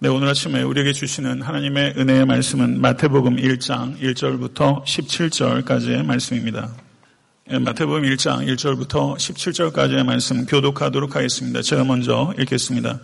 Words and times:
네, 0.00 0.08
오늘 0.08 0.28
아침에 0.28 0.62
우리에게 0.62 0.92
주시는 0.92 1.42
하나님의 1.42 1.94
은혜의 1.96 2.24
말씀은 2.24 2.80
마태복음 2.80 3.34
1장 3.34 4.00
1절부터 4.00 4.84
17절까지의 4.84 6.04
말씀입니다. 6.04 6.70
예, 7.50 7.58
마태복음 7.58 8.02
1장 8.02 8.46
1절부터 8.46 9.16
17절까지의 9.16 10.04
말씀 10.04 10.46
교독하도록 10.46 11.16
하겠습니다. 11.16 11.62
제가 11.62 11.82
먼저 11.82 12.32
읽겠습니다. 12.38 13.00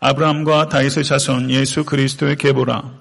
아브라함과 0.00 0.68
다윗의 0.68 1.04
자손 1.04 1.50
예수 1.50 1.82
그리스도의 1.84 2.36
계보라. 2.36 2.92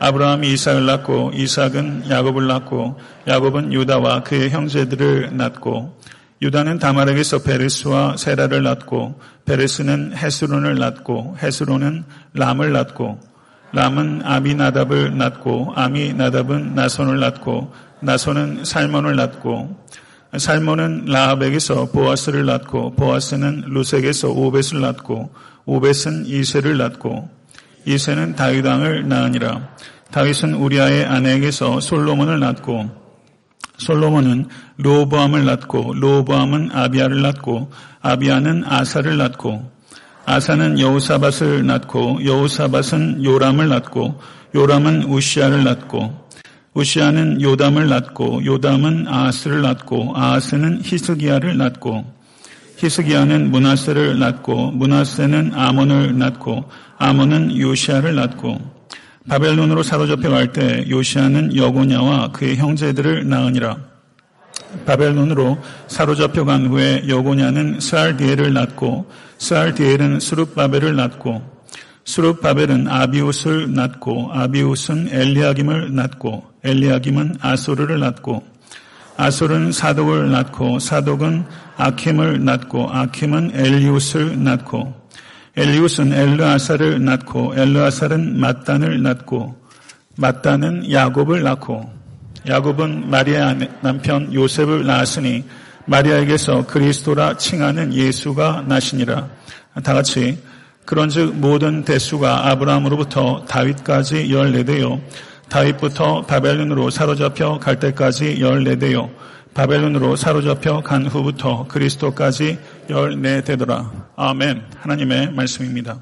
아브라함이 0.00 0.52
이삭을 0.54 0.84
낳고 0.84 1.30
이삭은 1.32 2.10
야곱을 2.10 2.48
낳고 2.48 2.98
야곱은 3.28 3.72
유다와 3.72 4.24
그의 4.24 4.50
형제들을 4.50 5.36
낳고 5.36 5.96
유다는 6.42 6.78
다말에게 6.78 7.22
서 7.22 7.42
베레스와 7.42 8.16
세라를 8.16 8.62
낳고 8.62 9.20
베레스는 9.44 10.16
헤스론을 10.16 10.76
낳고 10.76 11.36
헤스론은 11.42 12.04
람을 12.34 12.72
낳고 12.72 13.20
람은 13.72 14.22
아미나답을 14.24 15.16
낳고 15.16 15.72
아미나답은 15.74 16.74
나손을 16.74 17.18
낳고 17.20 17.72
나손은 18.00 18.64
살몬을 18.64 19.16
낳고 19.16 19.84
살몬은 20.36 21.06
라합에게서 21.06 21.86
보아스를 21.86 22.44
낳고 22.46 22.94
보아스는 22.96 23.64
루색에서 23.68 24.30
오벳을 24.30 24.80
낳고 24.80 25.32
오벳은 25.64 26.26
이세를 26.26 26.76
낳고 26.76 27.28
이세는 27.86 28.34
다윗 28.34 28.66
왕을 28.66 29.08
낳으니라. 29.08 29.68
다윗은 30.10 30.54
우리아의 30.54 31.04
아내에게서 31.06 31.80
솔로몬을 31.80 32.40
낳고 32.40 33.03
솔로몬은 33.78 34.46
로보암을 34.76 35.44
낳고 35.44 35.94
로보암은 35.94 36.70
아비아를 36.72 37.22
낳고 37.22 37.70
아비아는 38.00 38.64
아사를 38.66 39.16
낳고 39.16 39.70
아사는 40.26 40.78
여우사밧을 40.78 41.66
낳고 41.66 42.24
여우사밧은 42.24 43.24
요람을 43.24 43.68
낳고 43.68 44.20
요람은 44.54 45.04
우시아를 45.04 45.64
낳고 45.64 46.24
우시아는 46.74 47.40
요담을 47.40 47.88
낳고 47.88 48.44
요담은 48.44 49.06
아하스를 49.06 49.62
낳고 49.62 50.12
아하스는 50.16 50.80
히스기야를 50.82 51.56
낳고 51.56 52.04
히스기야는 52.78 53.50
문하세를 53.50 54.18
낳고 54.18 54.72
문하세는 54.72 55.52
아몬을 55.54 56.18
낳고 56.18 56.64
아몬은 56.98 57.56
요시아를 57.56 58.14
낳고 58.16 58.73
바벨론으로 59.28 59.82
사로잡혀 59.82 60.28
갈 60.28 60.52
때 60.52 60.84
요시아는 60.88 61.56
여고냐와 61.56 62.32
그의 62.32 62.56
형제들을 62.56 63.28
낳으니라. 63.28 63.76
바벨론으로 64.84 65.58
사로잡혀 65.86 66.44
간 66.44 66.66
후에 66.66 67.04
여고냐는 67.08 67.80
스알디엘을 67.80 68.52
낳고 68.52 69.10
스알디엘은 69.38 70.20
수룹바벨을 70.20 70.96
낳고 70.96 71.42
수룹바벨은 72.04 72.88
아비웃을 72.88 73.72
낳고 73.72 74.30
아비웃은 74.32 75.08
엘리아김을 75.10 75.94
낳고 75.94 76.44
엘리아김은 76.62 77.36
아소르를 77.40 78.00
낳고 78.00 78.44
아솔은 79.16 79.72
사독을 79.72 80.30
낳고 80.32 80.80
사독은 80.80 81.46
아킴을 81.76 82.44
낳고 82.44 82.90
아킴은 82.90 83.52
엘리웃을 83.54 84.42
낳고 84.42 85.03
엘리웃은 85.56 86.12
엘르아사를 86.12 87.04
낳고 87.04 87.54
엘르아살은 87.56 88.40
마단을 88.40 89.02
낳고 89.02 89.56
마단은 90.16 90.90
야곱을 90.90 91.42
낳고 91.42 91.92
야곱은 92.46 93.08
마리아 93.08 93.54
남편 93.80 94.32
요셉을 94.34 94.84
낳았으니 94.84 95.44
마리아에게서 95.86 96.66
그리스도라 96.66 97.36
칭하는 97.36 97.94
예수가 97.94 98.64
나시니라. 98.66 99.28
다 99.82 99.94
같이 99.94 100.38
그런즉 100.84 101.36
모든 101.36 101.84
대수가 101.84 102.50
아브라함으로부터 102.50 103.44
다윗까지 103.46 104.32
열네 104.32 104.64
대요. 104.64 105.00
다윗부터 105.48 106.22
바벨론으로 106.22 106.90
사로잡혀 106.90 107.58
갈 107.58 107.78
때까지 107.78 108.40
열네 108.40 108.76
대요. 108.76 109.10
바벨론으로 109.54 110.16
사로잡혀 110.16 110.80
간 110.80 111.06
후부터 111.06 111.66
그리스도까지 111.68 112.58
열네 112.90 113.44
되더라. 113.44 113.92
아멘. 114.16 114.64
하나님의 114.76 115.32
말씀입니다. 115.32 116.00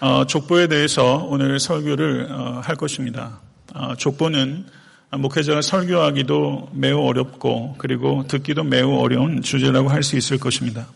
어, 0.00 0.24
족보에 0.26 0.68
대해서 0.68 1.26
오늘 1.28 1.60
설교를 1.60 2.28
어, 2.30 2.60
할 2.64 2.76
것입니다. 2.76 3.40
어, 3.74 3.94
족보는 3.96 4.64
목회자가 5.10 5.60
설교하기도 5.60 6.70
매우 6.72 7.06
어렵고 7.06 7.74
그리고 7.76 8.24
듣기도 8.26 8.64
매우 8.64 8.98
어려운 8.98 9.42
주제라고 9.42 9.88
할 9.90 10.02
수 10.02 10.16
있을 10.16 10.38
것입니다. 10.38 10.86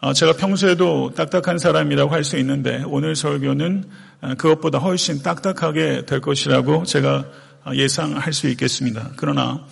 어, 0.00 0.12
제가 0.14 0.34
평소에도 0.34 1.12
딱딱한 1.14 1.58
사람이라고 1.58 2.10
할 2.10 2.24
수 2.24 2.38
있는데 2.38 2.82
오늘 2.86 3.14
설교는 3.14 3.84
어, 4.22 4.34
그것보다 4.38 4.78
훨씬 4.78 5.22
딱딱하게 5.22 6.06
될 6.06 6.22
것이라고 6.22 6.84
제가 6.84 7.26
예상할 7.74 8.32
수 8.32 8.48
있겠습니다. 8.48 9.10
그러나 9.16 9.66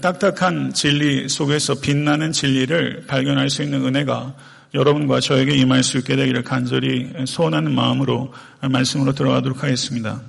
딱딱한 0.00 0.72
진리 0.74 1.28
속에서 1.28 1.80
빛나는 1.80 2.32
진리를 2.32 3.04
발견할 3.06 3.48
수 3.48 3.62
있는 3.62 3.86
은혜가 3.86 4.34
여러분과 4.74 5.20
저에게 5.20 5.54
임할 5.56 5.82
수 5.82 5.98
있게 5.98 6.14
되기를 6.16 6.42
간절히 6.42 7.10
소원하는 7.26 7.74
마음으로 7.74 8.32
말씀으로 8.60 9.14
들어가도록 9.14 9.62
하겠습니다. 9.62 10.20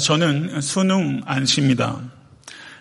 저는 0.00 0.60
수능 0.60 1.20
안시입니다. 1.24 2.00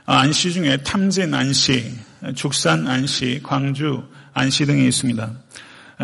안시 0.06 0.54
중에 0.54 0.78
탐진 0.78 1.34
안시, 1.34 1.92
죽산 2.36 2.88
안시, 2.88 3.40
광주 3.42 4.04
안시 4.34 4.66
등이 4.68 4.88
있습니다. 4.88 5.32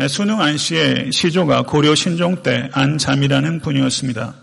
수능 0.08 0.40
안시의 0.40 1.12
시조가 1.12 1.62
고려 1.62 1.94
신종 1.94 2.42
때 2.42 2.68
안잠이라는 2.72 3.60
분이었습니다. 3.60 4.34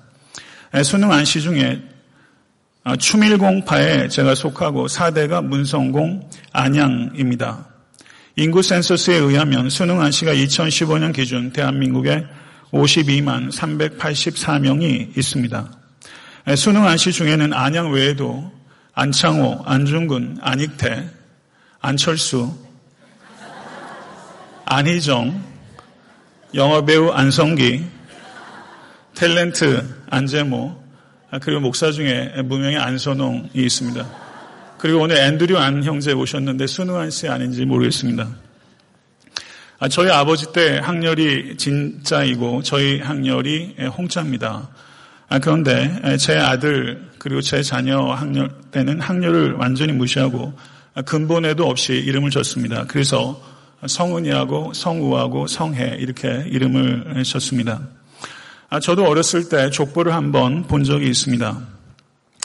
수능 0.83 1.11
안시 1.11 1.41
중에 1.41 1.81
아, 1.81 1.92
추밀공파에 2.99 4.09
제가 4.09 4.35
속하고 4.35 4.87
4대가 4.87 5.43
문성공 5.43 6.29
안양입니다. 6.51 7.67
인구 8.35 8.61
센서스에 8.61 9.15
의하면 9.15 9.69
수능 9.69 10.01
안시가 10.01 10.33
2015년 10.33 11.13
기준 11.13 11.51
대한민국에 11.51 12.25
52만 12.71 13.51
384명이 13.51 15.17
있습니다. 15.17 15.71
수능 16.57 16.85
안시 16.85 17.11
중에는 17.13 17.53
안양 17.53 17.93
외에도 17.93 18.51
안창호, 18.93 19.63
안중근, 19.65 20.39
안익태, 20.41 21.09
안철수, 21.79 22.53
안희정, 24.65 25.41
영화배우 26.53 27.11
안성기, 27.11 27.85
탤런트 29.15 29.85
안재모, 30.09 30.75
아, 30.77 30.82
그리고 31.41 31.61
목사 31.61 31.91
중에 31.91 32.41
무명의 32.43 32.77
안선홍이 32.77 33.49
있습니다. 33.53 34.05
그리고 34.77 34.99
오늘 34.99 35.17
앤드류 35.17 35.57
안 35.57 35.83
형제 35.83 36.11
오셨는데 36.11 36.67
순우한 36.67 37.09
씨 37.09 37.27
아닌지 37.27 37.65
모르겠습니다. 37.65 38.27
아, 39.79 39.87
저희 39.87 40.09
아버지 40.09 40.51
때 40.53 40.77
학렬이 40.77 41.57
진짜이고 41.57 42.63
저희 42.63 42.99
학렬이 42.99 43.75
홍자입니다. 43.97 44.69
아, 45.29 45.39
그런데 45.39 46.17
제 46.17 46.37
아들 46.37 47.09
그리고 47.17 47.41
제 47.41 47.63
자녀 47.63 47.99
학렬 47.99 48.49
때는 48.71 48.99
학렬을 48.99 49.53
완전히 49.53 49.93
무시하고 49.93 50.53
근본에도 51.05 51.67
없이 51.67 51.93
이름을 51.93 52.29
줬습니다. 52.29 52.85
그래서 52.87 53.41
성은이하고 53.85 54.73
성우하고 54.73 55.47
성해 55.47 55.97
이렇게 55.99 56.45
이름을 56.47 57.23
줬습니다. 57.23 57.81
아, 58.73 58.79
저도 58.79 59.05
어렸을 59.05 59.49
때 59.49 59.69
족보를 59.69 60.15
한번 60.15 60.63
본 60.63 60.83
적이 60.83 61.07
있습니다. 61.07 61.59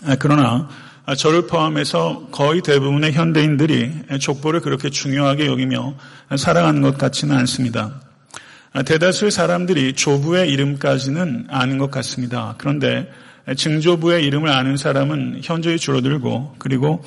아, 0.04 0.16
그러나 0.18 0.68
아, 1.06 1.14
저를 1.14 1.46
포함해서 1.46 2.28
거의 2.30 2.60
대부분의 2.60 3.14
현대인들이 3.14 4.18
족보를 4.20 4.60
그렇게 4.60 4.90
중요하게 4.90 5.46
여기며 5.46 5.94
사랑하는 6.36 6.82
것 6.82 6.98
같지는 6.98 7.34
않습니다. 7.34 8.02
대다수의 8.84 9.30
사람들이 9.30 9.94
조부의 9.94 10.50
이름까지는 10.50 11.46
아는 11.48 11.78
것 11.78 11.90
같습니다. 11.90 12.56
그런데 12.58 13.10
증조부의 13.56 14.22
이름을 14.26 14.50
아는 14.50 14.76
사람은 14.76 15.40
현저히 15.42 15.78
줄어들고 15.78 16.56
그리고 16.58 17.02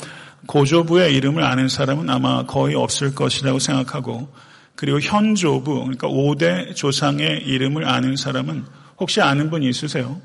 고조부의 0.48 1.14
이름을 1.14 1.44
아는 1.44 1.68
사람은 1.68 2.10
아마 2.10 2.48
거의 2.48 2.74
없을 2.74 3.14
것이라고 3.14 3.60
생각하고 3.60 4.30
그리고 4.76 5.00
현조부 5.00 5.76
그러니까 5.76 6.08
5대 6.08 6.76
조상의 6.76 7.44
이름을 7.46 7.88
아는 7.88 8.16
사람은 8.16 8.81
혹시 9.02 9.20
아는 9.20 9.50
분 9.50 9.64
있으세요? 9.64 10.22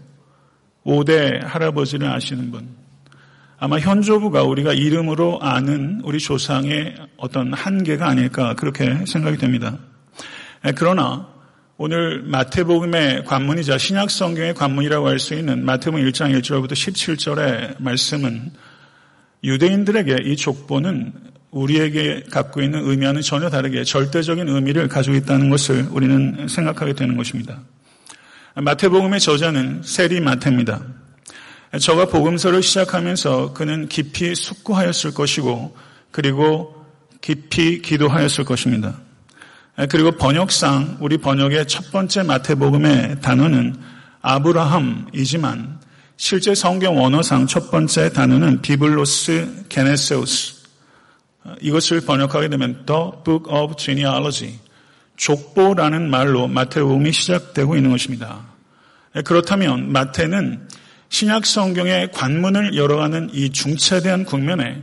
5대 0.85 1.43
할아버지를 1.43 2.09
아시는 2.09 2.51
분. 2.51 2.69
아마 3.59 3.79
현조부가 3.79 4.43
우리가 4.43 4.75
이름으로 4.75 5.41
아는 5.41 6.03
우리 6.05 6.19
조상의 6.19 6.95
어떤 7.17 7.55
한계가 7.55 8.07
아닐까 8.07 8.55
그렇게 8.55 9.07
생각이 9.07 9.39
됩니다. 9.39 9.79
그러나 10.77 11.27
오늘 11.79 12.23
마태복음의 12.25 13.25
관문이자 13.25 13.79
신약 13.79 14.11
성경의 14.11 14.53
관문이라고 14.53 15.09
할 15.09 15.19
수 15.19 15.33
있는 15.33 15.65
마태복음 15.65 16.05
1장 16.07 16.39
1절부터 16.39 16.73
17절의 16.73 17.83
말씀은 17.83 18.53
유대인들에게 19.43 20.19
이 20.25 20.37
족보는 20.37 21.15
우리에게 21.51 22.25
갖고 22.31 22.61
있는 22.61 22.87
의미와는 22.87 23.23
전혀 23.23 23.49
다르게 23.49 23.85
절대적인 23.85 24.47
의미를 24.49 24.87
가지고 24.89 25.17
있다는 25.17 25.49
것을 25.49 25.87
우리는 25.91 26.47
생각하게 26.47 26.93
되는 26.93 27.17
것입니다. 27.17 27.59
마태복음의 28.59 29.21
저자는 29.21 29.83
세리 29.85 30.21
마태입니다. 30.21 30.81
저가 31.79 32.07
복음서를 32.07 32.63
시작하면서 32.63 33.53
그는 33.53 33.87
깊이 33.87 34.35
숙고하였을 34.35 35.13
것이고 35.13 35.77
그리고 36.11 36.75
깊이 37.21 37.83
기도하였을 37.83 38.45
것입니다. 38.45 38.99
그리고 39.91 40.13
번역상 40.13 40.97
우리 41.01 41.19
번역의 41.19 41.69
첫 41.69 41.93
번째 41.93 42.23
마태복음의 42.23 43.21
단어는 43.21 43.77
아브라함이지만 44.23 45.79
실제 46.17 46.55
성경 46.55 46.97
원어상 46.97 47.47
첫 47.47 47.71
번째 47.71 48.11
단어는 48.11 48.63
비블로스 48.63 49.67
게네세우스 49.69 50.55
이것을 51.61 52.01
번역하게 52.01 52.49
되면 52.49 52.87
The 52.87 53.11
Book 53.23 53.53
of 53.55 53.77
Genealogy 53.77 54.59
족보라는 55.17 56.11
말로 56.11 56.49
마태복음이 56.49 57.13
시작되고 57.13 57.77
있는 57.77 57.91
것입니다. 57.91 58.41
그렇다면 59.25 59.93
마태는 59.93 60.69
신약 61.09 61.47
성경의 61.47 62.13
관문을 62.13 62.77
열어가는 62.77 63.31
이 63.33 63.51
중차대한 63.51 64.25
국면에 64.25 64.83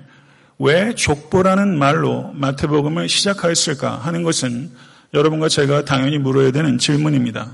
왜 0.59 0.95
족보라는 0.95 1.77
말로 1.77 2.31
마태복음을 2.33 3.09
시작하였을까 3.09 3.97
하는 3.97 4.24
것은 4.24 4.71
여러분과 5.13 5.50
제가 5.50 5.85
당연히 5.85 6.18
물어야 6.18 6.51
되는 6.51 6.77
질문입니다. 6.77 7.51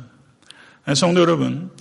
성도 0.95 1.21
여러분, 1.21 1.71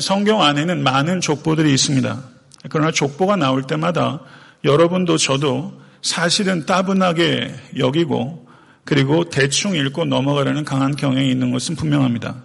성경 0.00 0.42
안에는 0.42 0.82
많은 0.82 1.20
족보들이 1.20 1.72
있습니다. 1.72 2.22
그러나 2.70 2.90
족보가 2.90 3.36
나올 3.36 3.62
때마다 3.62 4.20
여러분도 4.64 5.18
저도 5.18 5.80
사실은 6.02 6.66
따분하게 6.66 7.54
여기고 7.78 8.45
그리고 8.86 9.28
대충 9.28 9.74
읽고 9.74 10.06
넘어가려는 10.06 10.64
강한 10.64 10.96
경향이 10.96 11.28
있는 11.30 11.50
것은 11.50 11.76
분명합니다. 11.76 12.36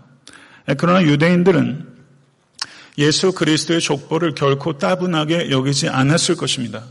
그러나 0.77 1.03
유대인들은 1.03 1.87
예수 2.97 3.31
그리스도의 3.31 3.79
족보를 3.79 4.33
결코 4.33 4.77
따분하게 4.77 5.51
여기지 5.51 5.87
않았을 5.87 6.35
것입니다. 6.35 6.83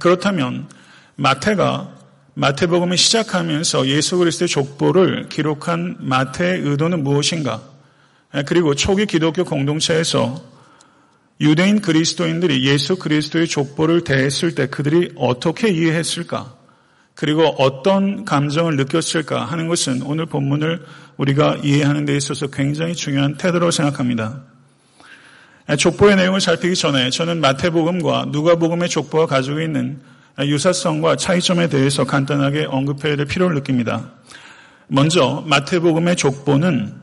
그렇다면 0.00 0.68
마태가 1.16 1.98
마태복음을 2.34 2.96
시작하면서 2.96 3.88
예수 3.88 4.16
그리스도의 4.16 4.48
족보를 4.48 5.28
기록한 5.28 5.96
마태의 6.00 6.62
의도는 6.62 7.04
무엇인가? 7.04 7.62
그리고 8.46 8.74
초기 8.74 9.04
기독교 9.04 9.44
공동체에서 9.44 10.42
유대인 11.42 11.82
그리스도인들이 11.82 12.66
예수 12.66 12.96
그리스도의 12.96 13.48
족보를 13.48 14.04
대했을 14.04 14.54
때 14.54 14.66
그들이 14.66 15.12
어떻게 15.16 15.68
이해했을까? 15.68 16.61
그리고 17.14 17.42
어떤 17.58 18.24
감정을 18.24 18.76
느꼈을까 18.76 19.44
하는 19.44 19.68
것은 19.68 20.02
오늘 20.02 20.26
본문을 20.26 20.84
우리가 21.16 21.58
이해하는 21.62 22.04
데 22.04 22.16
있어서 22.16 22.46
굉장히 22.48 22.94
중요한 22.94 23.36
태도로 23.36 23.70
생각합니다. 23.70 24.42
족보의 25.78 26.16
내용을 26.16 26.40
살피기 26.40 26.74
전에 26.74 27.10
저는 27.10 27.40
마태복음과 27.40 28.26
누가복음의 28.30 28.88
족보가 28.88 29.26
가지고 29.26 29.60
있는 29.60 30.00
유사성과 30.38 31.16
차이점에 31.16 31.68
대해서 31.68 32.04
간단하게 32.04 32.64
언급해야 32.64 33.16
될 33.16 33.26
필요를 33.26 33.56
느낍니다. 33.56 34.10
먼저 34.88 35.44
마태복음의 35.46 36.16
족보는 36.16 36.94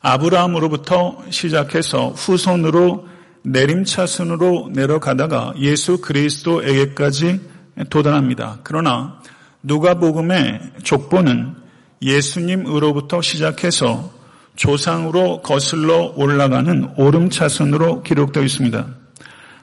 아브라함으로부터 0.00 1.22
시작해서 1.30 2.08
후손으로 2.08 3.08
내림차순으로 3.44 4.70
내려가다가 4.72 5.54
예수 5.58 6.00
그리스도에게까지 6.00 7.51
도달합니다. 7.88 8.58
그러나 8.62 9.20
누가복음의 9.62 10.72
족보는 10.82 11.54
예수님으로부터 12.02 13.22
시작해서 13.22 14.12
조상으로 14.56 15.40
거슬러 15.42 16.12
올라가는 16.16 16.92
오름차순으로 16.96 18.02
기록되어 18.02 18.42
있습니다. 18.42 18.86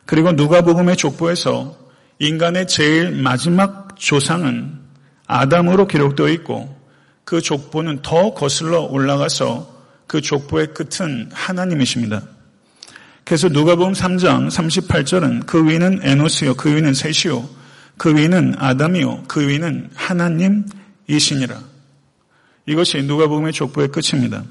그리고 0.05 0.31
누가복음의 0.31 0.97
족보에서 0.97 1.77
인간의 2.19 2.67
제일 2.67 3.11
마지막 3.11 3.95
조상은 3.97 4.79
아담으로 5.27 5.87
기록되어 5.87 6.29
있고 6.29 6.75
그 7.23 7.41
족보는 7.41 8.01
더 8.01 8.33
거슬러 8.33 8.81
올라가서 8.81 9.77
그 10.07 10.21
족보의 10.21 10.73
끝은 10.73 11.29
하나님이십니다. 11.31 12.23
그래서 13.23 13.47
누가복음 13.47 13.93
3장 13.93 14.49
38절은 14.49 15.45
그 15.45 15.63
위는 15.69 15.99
에노스요 16.01 16.55
그 16.55 16.75
위는 16.75 16.95
셋이요 16.95 17.47
그 17.99 18.15
위는 18.15 18.55
아담이요 18.57 19.25
그 19.27 19.47
위는 19.47 19.91
하나님이시니라. 19.93 21.61
이것이 22.65 23.03
누가복음의 23.03 23.53
족보의 23.53 23.89
끝입니다. 23.89 24.43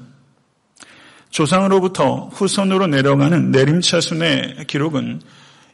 조상으로부터 1.31 2.29
후손으로 2.31 2.87
내려가는 2.87 3.51
내림차순의 3.51 4.65
기록은 4.67 5.21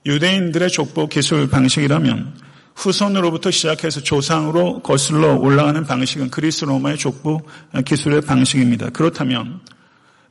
유대인들의 0.06 0.70
족보 0.70 1.08
기술 1.08 1.50
방식이라면 1.50 2.34
후손으로부터 2.76 3.52
시작해서 3.52 4.02
조상으로 4.02 4.80
거슬러 4.80 5.36
올라가는 5.36 5.84
방식은 5.86 6.30
그리스 6.30 6.66
로마의 6.66 6.98
족보 6.98 7.42
기술의 7.86 8.22
방식입니다. 8.22 8.90
그렇다면 8.92 9.60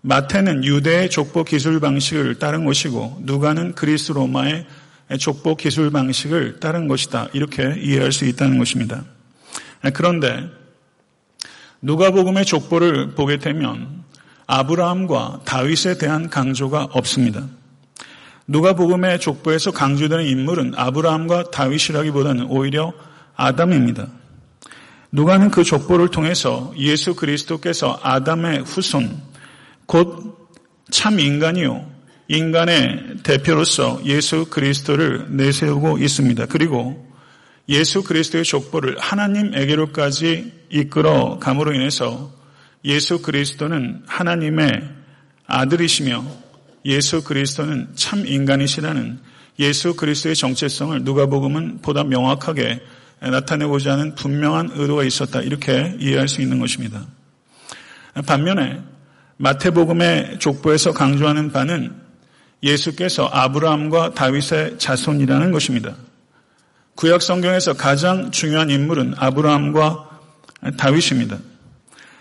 마태는 0.03 0.65
유대의 0.65 1.11
족보 1.11 1.45
기술 1.45 1.81
방식을 1.81 2.39
따른 2.39 2.65
것이고 2.65 3.23
누가는 3.23 3.75
그리스 3.75 4.13
로마의 4.13 4.67
족보 5.19 5.57
기술 5.57 5.91
방식을 5.91 6.61
따른 6.61 6.89
것이다. 6.89 7.29
이렇게 7.33 7.75
이해할 7.79 8.13
수 8.13 8.25
있다는 8.25 8.59
것입니다. 8.59 9.05
그런데 9.93 10.49
누가복음의 11.83 12.47
족보를 12.47 13.15
보게 13.15 13.39
되면 13.39 14.05
아브라함과 14.47 15.41
다윗에 15.45 15.99
대한 15.99 16.31
강조가 16.31 16.89
없습니다. 16.93 17.47
누가복음의 18.47 19.21
족보에서 19.21 19.71
강조되는 19.71 20.25
인물은 20.27 20.75
아브라함과 20.77 21.51
다윗이라기보다는 21.51 22.47
오히려 22.49 22.93
아담입니다. 23.37 24.07
누가는 25.13 25.51
그 25.51 25.65
족보를 25.65 26.09
통해서 26.09 26.73
예수 26.77 27.15
그리스도께서 27.15 28.01
아담의 28.03 28.63
후손, 28.63 29.21
곧 29.87 30.35
참 30.91 31.19
인간이요. 31.19 31.94
인간의 32.37 33.19
대표로서 33.23 34.01
예수 34.05 34.47
그리스도를 34.47 35.27
내세우고 35.31 35.99
있습니다. 35.99 36.47
그리고 36.47 37.13
예수 37.69 38.03
그리스도의 38.03 38.45
족보를 38.45 38.97
하나님에게로까지 38.99 40.53
이끌어 40.71 41.39
감으로 41.39 41.73
인해서 41.73 42.33
예수 42.85 43.23
그리스도는 43.23 44.03
하나님의 44.07 44.69
아들이시며 45.47 46.25
예수 46.85 47.25
그리스도는 47.25 47.89
참 47.95 48.27
인간이시라는 48.27 49.19
예수 49.61 49.97
그리스도의 49.97 50.35
정체성을 50.35 51.03
누가복음은 51.05 51.81
보다 51.81 52.05
명확하게 52.05 52.81
나타내고자 53.21 53.93
하는 53.93 54.15
분명한 54.15 54.73
의도가 54.75 55.05
있었다. 55.05 55.41
이렇게 55.41 55.97
이해할 55.99 56.29
수 56.29 56.43
있는 56.43 56.59
것입니다. 56.59 57.07
반면에 58.27 58.81
마태복음의 59.39 60.39
족보에서 60.41 60.93
강조하는 60.93 61.51
바는 61.51 62.04
예수께서 62.65 63.27
아브라함과 63.27 64.15
다윗의 64.15 64.79
자손이라는 64.79 65.53
것입니다. 65.53 65.95
구약 66.97 67.23
성경에서 67.23 67.75
가장 67.75 68.31
중요한 68.31 68.71
인물은 68.71 69.15
아브라함과 69.17 70.11
다윗입니다. 70.79 71.39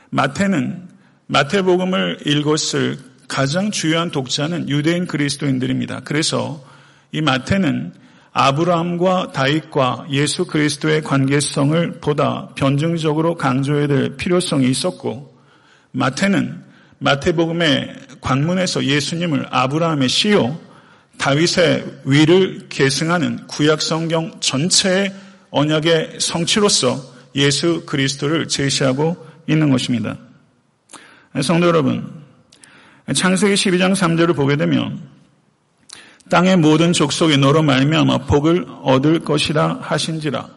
마태는 0.10 0.90
마태복음을 1.28 2.20
읽었을 2.26 3.00
가장 3.28 3.72
주요한 3.72 4.12
독자는 4.12 4.70
유대인 4.70 5.08
그리스도인들입니다. 5.08 6.02
그래서 6.02 6.64
이 7.12 7.22
마태는 7.22 7.94
아브라함과 8.34 9.32
다윗과 9.32 10.08
예수 10.10 10.46
그리스도의 10.46 11.04
관계성을 11.04 12.00
보다 12.02 12.50
변증적으로 12.56 13.36
강조해야 13.36 13.88
될 13.88 14.18
필요성이 14.18 14.68
있었고 14.70 15.34
마태는 15.92 16.64
마태복음의 16.98 17.96
관문에서 18.24 18.86
예수님을 18.86 19.48
아브라함의 19.50 20.10
시요 20.10 20.58
다윗의 21.18 22.02
위를 22.06 22.68
계승하는 22.70 23.48
구약 23.48 23.82
성경 23.82 24.40
전체의 24.40 25.14
언약의 25.52 26.20
성취로서 26.20 27.00
예수 27.36 27.84
그리스도를 27.86 28.48
제시하고 28.48 29.16
있는 29.48 29.70
것입니다. 29.70 30.18
성도 31.42 31.68
여러분, 31.68 32.10
창세기 33.14 33.54
12장 33.56 33.94
3절을 33.94 34.36
보게 34.36 34.56
되면 34.56 35.02
땅의 36.30 36.58
모든 36.58 36.94
족속이 36.94 37.38
너로 37.38 37.62
말미암아 37.62 38.20
복을 38.20 38.66
얻을 38.82 39.20
것이라 39.20 39.80
하신지라 39.82 40.48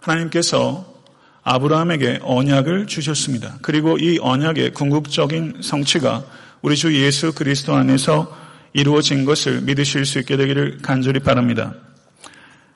하나님께서 0.00 0.94
아브라함에게 1.42 2.20
언약을 2.22 2.86
주셨습니다. 2.86 3.58
그리고 3.62 3.98
이 3.98 4.18
언약의 4.20 4.72
궁극적인 4.72 5.60
성취가 5.62 6.24
우리 6.66 6.74
주 6.74 6.92
예수 7.00 7.32
그리스도 7.32 7.76
안에서 7.76 8.36
이루어진 8.72 9.24
것을 9.24 9.60
믿으실 9.60 10.04
수 10.04 10.18
있게 10.18 10.36
되기를 10.36 10.78
간절히 10.82 11.20
바랍니다. 11.20 11.72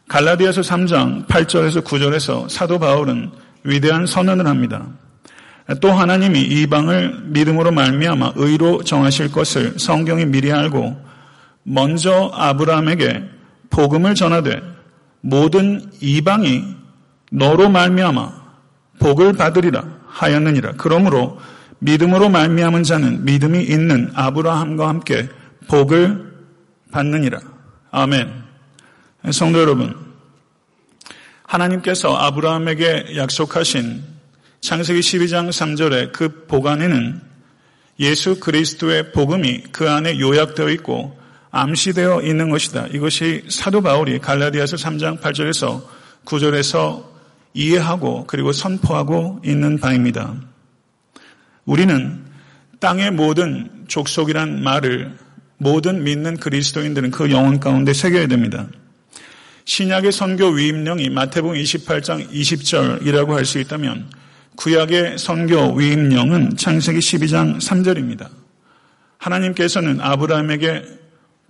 갈라디아서 0.07 0.61
3장 0.61 1.27
8절에서 1.27 1.83
9절에서 1.83 2.49
사도 2.49 2.79
바울은 2.79 3.33
위대한 3.65 4.07
선언을 4.07 4.47
합니다. 4.47 4.87
또 5.81 5.91
하나님이 5.91 6.41
이방을 6.41 7.23
믿음으로 7.31 7.73
말미암아 7.73 8.35
의로 8.37 8.85
정하실 8.85 9.33
것을 9.33 9.77
성경이 9.77 10.27
미리 10.27 10.53
알고 10.53 10.97
먼저 11.65 12.31
아브라함에게 12.33 13.25
복음을 13.71 14.15
전하되 14.15 14.63
모든 15.21 15.83
이방이 16.01 16.63
너로 17.33 17.69
말미암아 17.69 18.33
복을 19.01 19.33
받으리라 19.33 19.83
하였느니라. 20.07 20.75
그러므로 20.77 21.41
믿음으로 21.81 22.29
말미암은 22.29 22.83
자는 22.85 23.25
믿음이 23.25 23.63
있는 23.65 24.11
아브라함과 24.15 24.89
함께 24.89 25.29
복을 25.69 26.31
받느니라. 26.93 27.41
아멘. 27.91 28.33
성도 29.33 29.61
여러분, 29.61 29.95
하나님께서 31.45 32.15
아브라함에게 32.17 33.17
약속하신 33.17 34.03
창세기 34.61 35.01
12장 35.01 35.49
3절의 35.49 36.13
그 36.13 36.47
복 36.47 36.67
안에는 36.67 37.21
예수 38.01 38.41
그리스도의 38.41 39.13
복음이 39.13 39.65
그 39.73 39.91
안에 39.91 40.19
요약되어 40.19 40.71
있고 40.71 41.19
암시되어 41.51 42.23
있는 42.23 42.51
것이다. 42.51 42.87
이것이 42.93 43.45
사도 43.49 43.83
바울이 43.83 44.19
갈라디아서 44.21 44.77
3장 44.77 45.21
8절에서 45.21 45.83
9절에서 46.25 47.05
이해하고 47.55 48.27
그리고 48.27 48.53
선포하고 48.53 49.41
있는 49.45 49.79
바입니다. 49.79 50.35
우리는 51.71 52.25
땅의 52.81 53.13
모든 53.13 53.85
족속이란 53.87 54.65
말을 54.65 55.17
모든 55.57 56.03
믿는 56.03 56.37
그리스도인들은 56.39 57.13
그 57.13 57.31
영혼 57.31 57.61
가운데 57.61 57.93
새겨야 57.93 58.27
됩니다. 58.27 58.67
신약의 59.67 60.11
선교 60.11 60.49
위임령이 60.49 61.11
마태복음 61.11 61.55
28장 61.55 62.29
20절이라고 62.29 63.35
할 63.35 63.45
수 63.45 63.61
있다면 63.61 64.11
구약의 64.57 65.19
선교 65.19 65.75
위임령은 65.75 66.57
창세기 66.57 66.99
12장 66.99 67.61
3절입니다. 67.61 68.29
하나님께서는 69.19 70.01
아브라함에게 70.01 70.83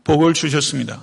복을 0.05 0.35
주셨습니다. 0.35 1.01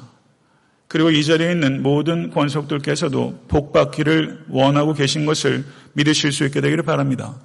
그리고 0.88 1.10
이 1.10 1.26
자리에 1.26 1.54
있는 1.54 1.82
모든 1.82 2.30
권속들께서도 2.30 3.46
복 3.48 3.74
받기를 3.74 4.46
원하고 4.50 4.94
계신 4.94 5.26
것을 5.26 5.66
믿으실 5.94 6.32
수 6.32 6.46
있게 6.46 6.62
되기를 6.62 6.84
바랍니다. 6.84 7.36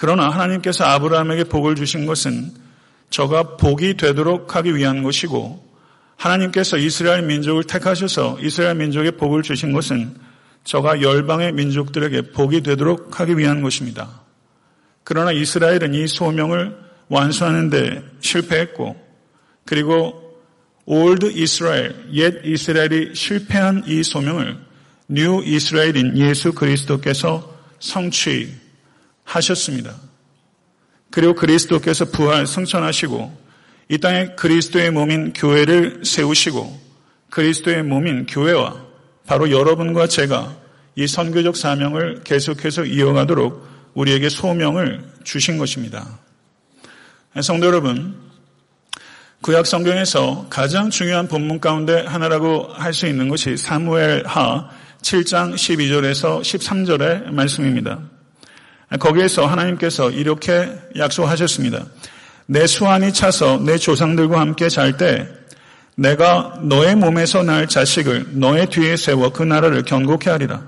그러나 0.00 0.30
하나님께서 0.30 0.84
아브라함에게 0.84 1.42
복을 1.42 1.74
주신 1.74 2.06
것은 2.06 2.52
저가 3.10 3.56
복이 3.56 3.96
되도록 3.96 4.54
하기 4.54 4.76
위한 4.76 5.02
것이고 5.02 5.60
하나님께서 6.14 6.76
이스라엘 6.76 7.22
민족을 7.22 7.64
택하셔서 7.64 8.38
이스라엘 8.40 8.76
민족에 8.76 9.10
복을 9.10 9.42
주신 9.42 9.72
것은 9.72 10.14
저가 10.62 11.02
열방의 11.02 11.50
민족들에게 11.54 12.30
복이 12.30 12.60
되도록 12.60 13.18
하기 13.18 13.38
위한 13.38 13.60
것입니다. 13.60 14.20
그러나 15.02 15.32
이스라엘은 15.32 15.94
이 15.94 16.06
소명을 16.06 16.76
완수하는 17.08 17.68
데 17.68 18.00
실패했고 18.20 18.94
그리고 19.64 20.38
old 20.84 21.32
Israel, 21.34 21.96
옛 22.12 22.44
이스라엘이 22.44 23.16
실패한 23.16 23.82
이 23.88 24.04
소명을 24.04 24.58
new 25.08 25.42
Israel인 25.44 26.16
예수 26.18 26.52
그리스도께서 26.52 27.52
성취 27.80 28.67
하셨습니다. 29.28 29.94
그리고 31.10 31.34
그리스도께서 31.34 32.06
부활 32.06 32.46
승천하시고 32.46 33.48
이 33.90 33.98
땅에 33.98 34.34
그리스도의 34.36 34.90
몸인 34.90 35.32
교회를 35.32 36.02
세우시고 36.04 36.88
그리스도의 37.30 37.82
몸인 37.82 38.26
교회와 38.26 38.86
바로 39.26 39.50
여러분과 39.50 40.06
제가 40.06 40.56
이 40.96 41.06
선교적 41.06 41.56
사명을 41.56 42.22
계속해서 42.24 42.84
이어가도록 42.84 43.66
우리에게 43.94 44.28
소명을 44.28 45.04
주신 45.24 45.58
것입니다. 45.58 46.18
성도 47.40 47.66
여러분, 47.66 48.16
구약 49.42 49.66
성경에서 49.66 50.46
가장 50.50 50.90
중요한 50.90 51.28
본문 51.28 51.60
가운데 51.60 52.04
하나라고 52.04 52.68
할 52.72 52.92
수 52.92 53.06
있는 53.06 53.28
것이 53.28 53.56
사무엘 53.56 54.26
하 54.26 54.68
7장 55.02 55.54
12절에서 55.54 56.40
13절의 56.40 57.30
말씀입니다. 57.30 58.00
거기에서 58.96 59.46
하나님께서 59.46 60.10
이렇게 60.10 60.70
약속하셨습니다. 60.96 61.84
내 62.46 62.66
수완이 62.66 63.12
차서 63.12 63.60
내 63.64 63.76
조상들과 63.76 64.40
함께 64.40 64.68
잘 64.68 64.96
때 64.96 65.28
내가 65.98 66.60
너의 66.62 66.94
몸에서 66.94 67.42
날 67.42 67.66
자식을 67.66 68.28
너의 68.38 68.68
뒤에 68.70 68.96
세워 68.96 69.30
그 69.32 69.42
나라를 69.42 69.82
견고케 69.82 70.30
하리라. 70.30 70.62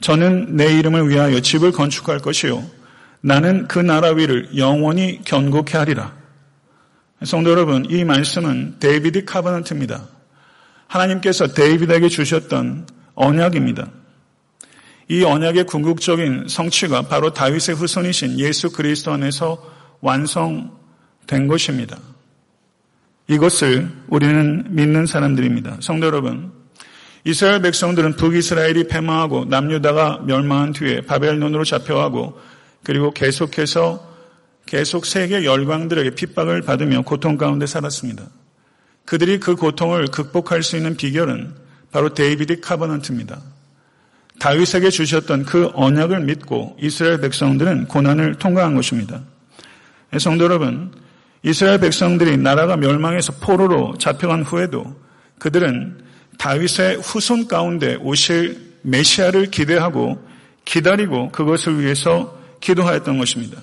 저는 0.00 0.56
내 0.56 0.78
이름을 0.78 1.08
위하여 1.08 1.40
집을 1.40 1.72
건축할 1.72 2.18
것이요. 2.18 2.62
나는 3.22 3.66
그 3.66 3.78
나라 3.78 4.10
위를 4.10 4.56
영원히 4.56 5.20
견고케 5.24 5.76
하리라. 5.76 6.12
성도 7.24 7.50
여러분, 7.50 7.86
이 7.88 8.04
말씀은 8.04 8.76
Davidic 8.78 9.24
Covenant입니다. 9.24 10.02
하나님께서 10.86 11.48
David에게 11.48 12.08
주셨던 12.08 12.86
언약입니다. 13.14 13.88
이 15.08 15.24
언약의 15.24 15.64
궁극적인 15.64 16.46
성취가 16.48 17.02
바로 17.02 17.32
다윗의 17.32 17.76
후손이신 17.76 18.38
예수 18.38 18.70
그리스도 18.70 19.12
안에서 19.12 19.62
완성된 20.00 21.48
것입니다. 21.48 21.98
이것을 23.26 23.90
우리는 24.08 24.64
믿는 24.68 25.06
사람들입니다. 25.06 25.78
성도 25.80 26.06
여러분, 26.06 26.52
이스라엘 27.24 27.60
백성들은 27.62 28.16
북이스라엘이 28.16 28.88
패망하고 28.88 29.46
남유다가 29.46 30.22
멸망한 30.26 30.72
뒤에 30.72 31.02
바벨론으로 31.02 31.64
잡혀가고 31.64 32.38
그리고 32.84 33.10
계속해서 33.10 34.06
계속 34.66 35.06
세계 35.06 35.44
열강들에게 35.44 36.10
핍박을 36.10 36.62
받으며 36.62 37.02
고통 37.02 37.36
가운데 37.36 37.66
살았습니다. 37.66 38.24
그들이 39.04 39.40
그 39.40 39.56
고통을 39.56 40.06
극복할 40.08 40.62
수 40.62 40.76
있는 40.76 40.96
비결은 40.96 41.54
바로 41.90 42.12
Davidic 42.12 42.60
Covenant입니다. 42.60 43.40
다윗에게 44.38 44.90
주셨던 44.90 45.44
그 45.44 45.70
언약을 45.74 46.20
믿고 46.20 46.76
이스라엘 46.80 47.20
백성들은 47.20 47.86
고난을 47.86 48.36
통과한 48.36 48.74
것입니다. 48.74 49.22
성도 50.18 50.44
여러분, 50.44 50.92
이스라엘 51.42 51.80
백성들이 51.80 52.36
나라가 52.36 52.76
멸망해서 52.76 53.32
포로로 53.40 53.96
잡혀간 53.98 54.42
후에도 54.42 54.96
그들은 55.38 55.98
다윗의 56.38 56.98
후손 57.02 57.48
가운데 57.48 57.96
오실 57.96 58.68
메시아를 58.82 59.50
기대하고 59.50 60.24
기다리고 60.64 61.30
그것을 61.30 61.80
위해서 61.80 62.38
기도하였던 62.60 63.18
것입니다. 63.18 63.60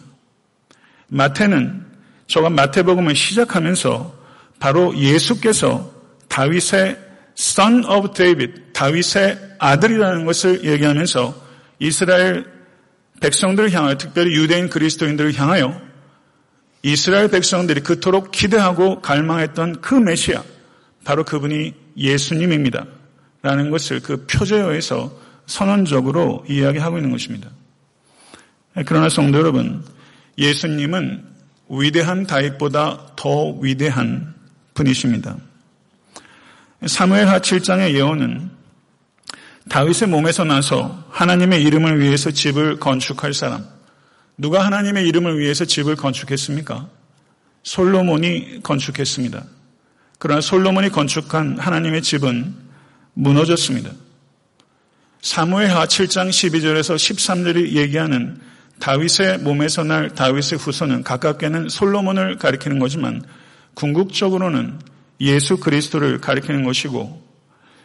마태는 1.08 1.86
저가 2.27 2.50
마태복음을 2.50 3.15
시작하면서 3.15 4.15
바로 4.60 4.96
예수께서 4.98 5.91
다윗의 6.27 6.98
son 7.38 7.86
of 7.86 8.13
David, 8.13 8.62
다윗의 8.75 9.55
아들이라는 9.58 10.25
것을 10.25 10.65
얘기하면서 10.65 11.34
이스라엘 11.79 12.46
백성들을 13.22 13.72
향하여 13.72 13.98
특별히 13.98 14.36
유대인 14.36 14.70
그리스도인들을 14.70 15.34
향하여 15.34 15.82
이스라엘 16.84 17.29
백성들이 17.29 17.82
그토록 17.82 18.32
기대하고 18.32 19.01
갈망했던 19.01 19.79
그 19.79 19.96
메시아, 19.96 20.44
바로 21.05 21.24
그분이 21.24 21.74
예수님입니다. 21.96 22.86
라는 23.41 23.72
것을 23.72 24.01
그 24.01 24.25
표제어에서 24.25 25.20
선언적으로 25.46 26.44
이야기하고 26.50 26.98
있는 26.98 27.12
것입니다. 27.12 27.50
그러나 28.86 29.08
성도 29.08 29.39
여러분, 29.39 29.86
예수님은 30.38 31.24
위대한 31.70 32.27
다윗보다 32.27 33.13
더 33.15 33.51
위대한 33.51 34.36
분이십니다. 34.74 35.38
사무엘하 36.86 37.39
7장의 37.39 37.94
예언은 37.94 38.55
다윗의 39.70 40.10
몸에서 40.10 40.44
나서 40.44 41.04
하나님의 41.10 41.64
이름을 41.64 42.00
위해서 42.00 42.32
집을 42.32 42.80
건축할 42.80 43.34
사람. 43.34 43.66
누가 44.38 44.66
하나님의 44.66 45.08
이름을 45.08 45.40
위해서 45.40 45.66
집을 45.66 45.96
건축했습니까? 45.96 46.88
솔로몬이 47.64 48.62
건축했습니다. 48.62 49.44
그러나 50.20 50.42
솔로몬이 50.42 50.90
건축한 50.90 51.58
하나님의 51.58 52.02
집은 52.02 52.54
무너졌습니다. 53.14 53.92
사무엘하 55.22 55.86
7장 55.86 56.30
12절에서 56.30 56.96
13절이 56.96 57.72
얘기하는 57.72 58.40
다윗의 58.80 59.40
몸에서 59.40 59.84
날 59.84 60.10
다윗의 60.10 60.60
후손은 60.60 61.04
가깝게는 61.04 61.70
솔로몬을 61.70 62.38
가리키는 62.38 62.78
거지만 62.78 63.24
궁극적으로는 63.74 64.80
예수 65.22 65.58
그리스도를 65.58 66.20
가리키는 66.22 66.64
것이고 66.64 67.25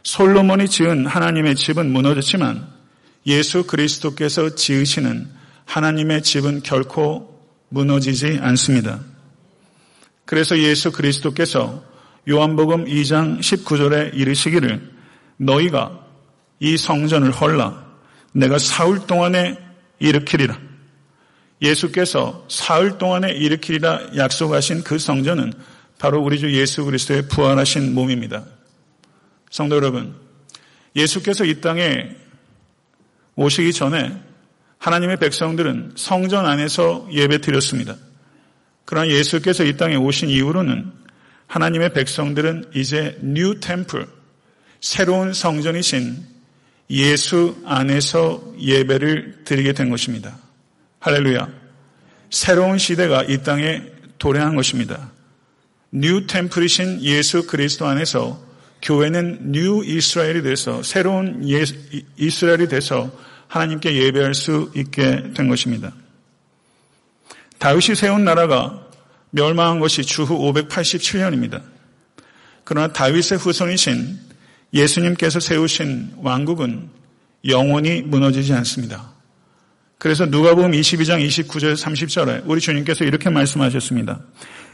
솔로몬이 0.02 0.68
지은 0.68 1.06
하나님의 1.06 1.56
집은 1.56 1.92
무너졌지만 1.92 2.66
예수 3.26 3.64
그리스도께서 3.66 4.54
지으시는 4.54 5.28
하나님의 5.66 6.22
집은 6.22 6.62
결코 6.62 7.38
무너지지 7.68 8.38
않습니다. 8.40 9.00
그래서 10.24 10.58
예수 10.58 10.90
그리스도께서 10.92 11.84
요한복음 12.28 12.86
2장 12.86 13.40
19절에 13.40 14.14
이르시기를 14.14 14.90
너희가 15.36 16.06
이 16.60 16.76
성전을 16.76 17.30
헐라 17.32 17.84
내가 18.32 18.58
사흘 18.58 19.06
동안에 19.06 19.58
일으키리라. 19.98 20.58
예수께서 21.62 22.46
사흘 22.48 22.98
동안에 22.98 23.32
일으키리라 23.32 24.16
약속하신 24.16 24.82
그 24.82 24.98
성전은 24.98 25.52
바로 25.98 26.22
우리 26.22 26.38
주 26.38 26.52
예수 26.52 26.84
그리스도의 26.84 27.28
부활하신 27.28 27.94
몸입니다. 27.94 28.44
성도 29.50 29.76
여러분, 29.76 30.14
예수께서 30.96 31.44
이 31.44 31.60
땅에 31.60 32.16
오시기 33.36 33.72
전에 33.72 34.16
하나님의 34.78 35.18
백성들은 35.18 35.92
성전 35.96 36.46
안에서 36.46 37.08
예배 37.12 37.40
드렸습니다. 37.40 37.96
그러나 38.84 39.08
예수께서 39.08 39.64
이 39.64 39.76
땅에 39.76 39.96
오신 39.96 40.28
이후로는 40.30 40.90
하나님의 41.46 41.92
백성들은 41.92 42.70
이제 42.74 43.18
new 43.22 43.60
temple, 43.60 44.06
새로운 44.80 45.32
성전이신 45.32 46.24
예수 46.90 47.56
안에서 47.64 48.42
예배를 48.58 49.44
드리게 49.44 49.72
된 49.72 49.90
것입니다. 49.90 50.36
할렐루야. 51.00 51.48
새로운 52.30 52.78
시대가 52.78 53.22
이 53.24 53.42
땅에 53.42 53.82
도래한 54.18 54.54
것입니다. 54.54 55.10
new 55.92 56.26
temple이신 56.26 57.02
예수 57.02 57.46
그리스도 57.46 57.86
안에서 57.86 58.49
교회는 58.82 59.52
new 59.52 59.82
Israel이 59.84 60.42
돼서 60.42 60.82
새로운 60.82 61.48
예, 61.48 61.64
이스라엘이 62.16 62.68
돼서 62.68 63.10
하나님께 63.48 63.94
예배할 63.94 64.34
수 64.34 64.70
있게 64.74 65.32
된 65.34 65.48
것입니다. 65.48 65.92
다윗이 67.58 67.94
세운 67.94 68.24
나라가 68.24 68.86
멸망한 69.30 69.80
것이 69.80 70.02
주후 70.02 70.52
587년입니다. 70.52 71.62
그러나 72.64 72.92
다윗의 72.92 73.38
후손이신 73.38 74.18
예수님께서 74.72 75.40
세우신 75.40 76.14
왕국은 76.18 76.88
영원히 77.48 78.02
무너지지 78.02 78.52
않습니다. 78.54 79.12
그래서 79.98 80.24
누가복음 80.24 80.70
22장 80.70 81.26
29절 81.26 81.76
30절에 81.76 82.42
우리 82.46 82.60
주님께서 82.60 83.04
이렇게 83.04 83.28
말씀하셨습니다. 83.28 84.20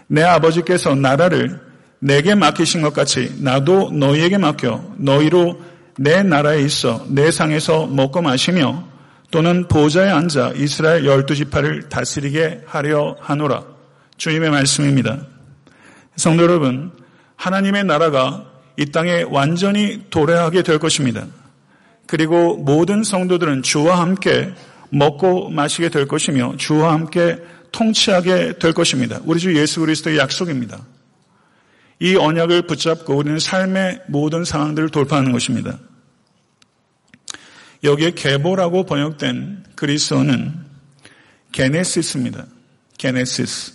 내 0.06 0.22
아버지께서 0.22 0.94
나라를 0.94 1.60
내게 1.98 2.34
맡기신 2.34 2.82
것 2.82 2.92
같이 2.92 3.32
나도 3.40 3.90
너희에게 3.92 4.38
맡겨 4.38 4.94
너희로 4.98 5.60
내 5.98 6.22
나라에 6.22 6.60
있어 6.62 7.04
내 7.08 7.30
상에서 7.30 7.86
먹고 7.86 8.22
마시며 8.22 8.84
또는 9.30 9.66
보좌에 9.68 10.08
앉아 10.08 10.52
이스라엘 10.56 11.04
열두 11.04 11.34
지파를 11.34 11.88
다스리게 11.88 12.62
하려 12.66 13.16
하노라. 13.20 13.64
주님의 14.16 14.50
말씀입니다. 14.50 15.18
성도 16.16 16.44
여러분, 16.44 16.92
하나님의 17.36 17.84
나라가 17.84 18.46
이 18.78 18.86
땅에 18.86 19.24
완전히 19.28 20.04
도래하게 20.10 20.62
될 20.62 20.78
것입니다. 20.78 21.26
그리고 22.06 22.56
모든 22.56 23.02
성도들은 23.02 23.62
주와 23.62 24.00
함께 24.00 24.52
먹고 24.90 25.50
마시게 25.50 25.88
될 25.88 26.06
것이며 26.06 26.54
주와 26.56 26.92
함께 26.92 27.38
통치하게 27.72 28.58
될 28.58 28.72
것입니다. 28.72 29.20
우리 29.24 29.40
주 29.40 29.54
예수 29.56 29.80
그리스도의 29.80 30.18
약속입니다. 30.18 30.78
이 31.98 32.14
언약을 32.16 32.62
붙잡고 32.62 33.16
우리는 33.16 33.38
삶의 33.38 34.02
모든 34.08 34.44
상황들을 34.44 34.90
돌파하는 34.90 35.32
것입니다. 35.32 35.78
여기에 37.84 38.12
계보라고 38.12 38.84
번역된 38.84 39.64
그리스어는 39.76 40.54
게네시스입니다. 41.52 42.46
게네시스. 42.98 43.74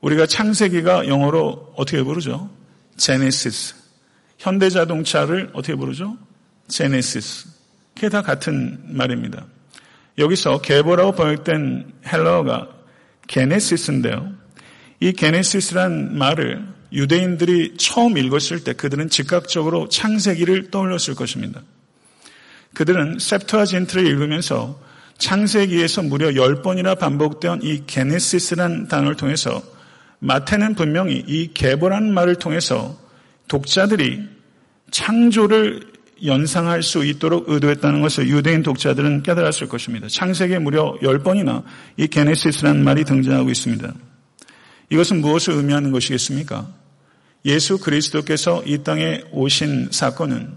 우리가 0.00 0.26
창세기가 0.26 1.06
영어로 1.06 1.74
어떻게 1.76 2.02
부르죠? 2.02 2.50
제네시스. 2.96 3.74
현대 4.38 4.70
자동차를 4.70 5.50
어떻게 5.52 5.74
부르죠? 5.74 6.16
제네시스. 6.68 7.48
그게 7.94 8.08
다 8.08 8.22
같은 8.22 8.80
말입니다. 8.86 9.44
여기서 10.18 10.60
계보라고 10.60 11.12
번역된 11.12 11.92
헬러가 12.06 12.68
게네시스인데요. 13.26 14.32
이 15.00 15.12
게네시스란 15.12 16.16
말을 16.16 16.66
유대인들이 16.92 17.76
처음 17.76 18.18
읽었을 18.18 18.64
때 18.64 18.72
그들은 18.72 19.08
즉각적으로 19.08 19.88
창세기를 19.88 20.70
떠올렸을 20.70 21.14
것입니다. 21.14 21.62
그들은 22.74 23.18
셉터아진트를 23.18 24.06
읽으면서 24.06 24.80
창세기에서 25.18 26.02
무려 26.02 26.30
10번이나 26.30 26.98
반복되온 26.98 27.60
이 27.62 27.84
게네시스란 27.86 28.88
단어를 28.88 29.16
통해서 29.16 29.62
마태는 30.20 30.74
분명히 30.74 31.22
이 31.26 31.52
개보라는 31.52 32.12
말을 32.12 32.36
통해서 32.36 32.98
독자들이 33.48 34.22
창조를 34.90 35.90
연상할 36.24 36.82
수 36.82 37.04
있도록 37.04 37.48
의도했다는 37.48 38.02
것을 38.02 38.28
유대인 38.28 38.62
독자들은 38.62 39.22
깨달았을 39.22 39.68
것입니다. 39.68 40.08
창세기에 40.08 40.58
무려 40.58 40.96
10번이나 41.02 41.64
이 41.96 42.06
게네시스라는 42.06 42.84
말이 42.84 43.04
등장하고 43.04 43.50
있습니다. 43.50 43.92
이것은 44.90 45.20
무엇을 45.20 45.54
의미하는 45.54 45.92
것이겠습니까? 45.92 46.79
예수 47.44 47.78
그리스도께서 47.78 48.62
이 48.64 48.82
땅에 48.82 49.22
오신 49.32 49.88
사건은 49.90 50.54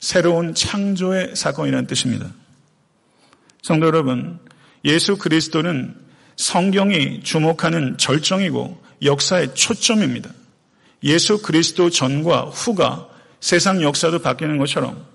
새로운 0.00 0.54
창조의 0.54 1.34
사건이라는 1.34 1.86
뜻입니다. 1.86 2.30
성도 3.62 3.86
여러분, 3.86 4.38
예수 4.84 5.16
그리스도는 5.16 5.94
성경이 6.36 7.22
주목하는 7.22 7.96
절정이고 7.96 8.82
역사의 9.02 9.54
초점입니다. 9.54 10.30
예수 11.04 11.40
그리스도 11.40 11.90
전과 11.90 12.46
후가 12.46 13.08
세상 13.40 13.82
역사도 13.82 14.20
바뀌는 14.20 14.58
것처럼 14.58 15.06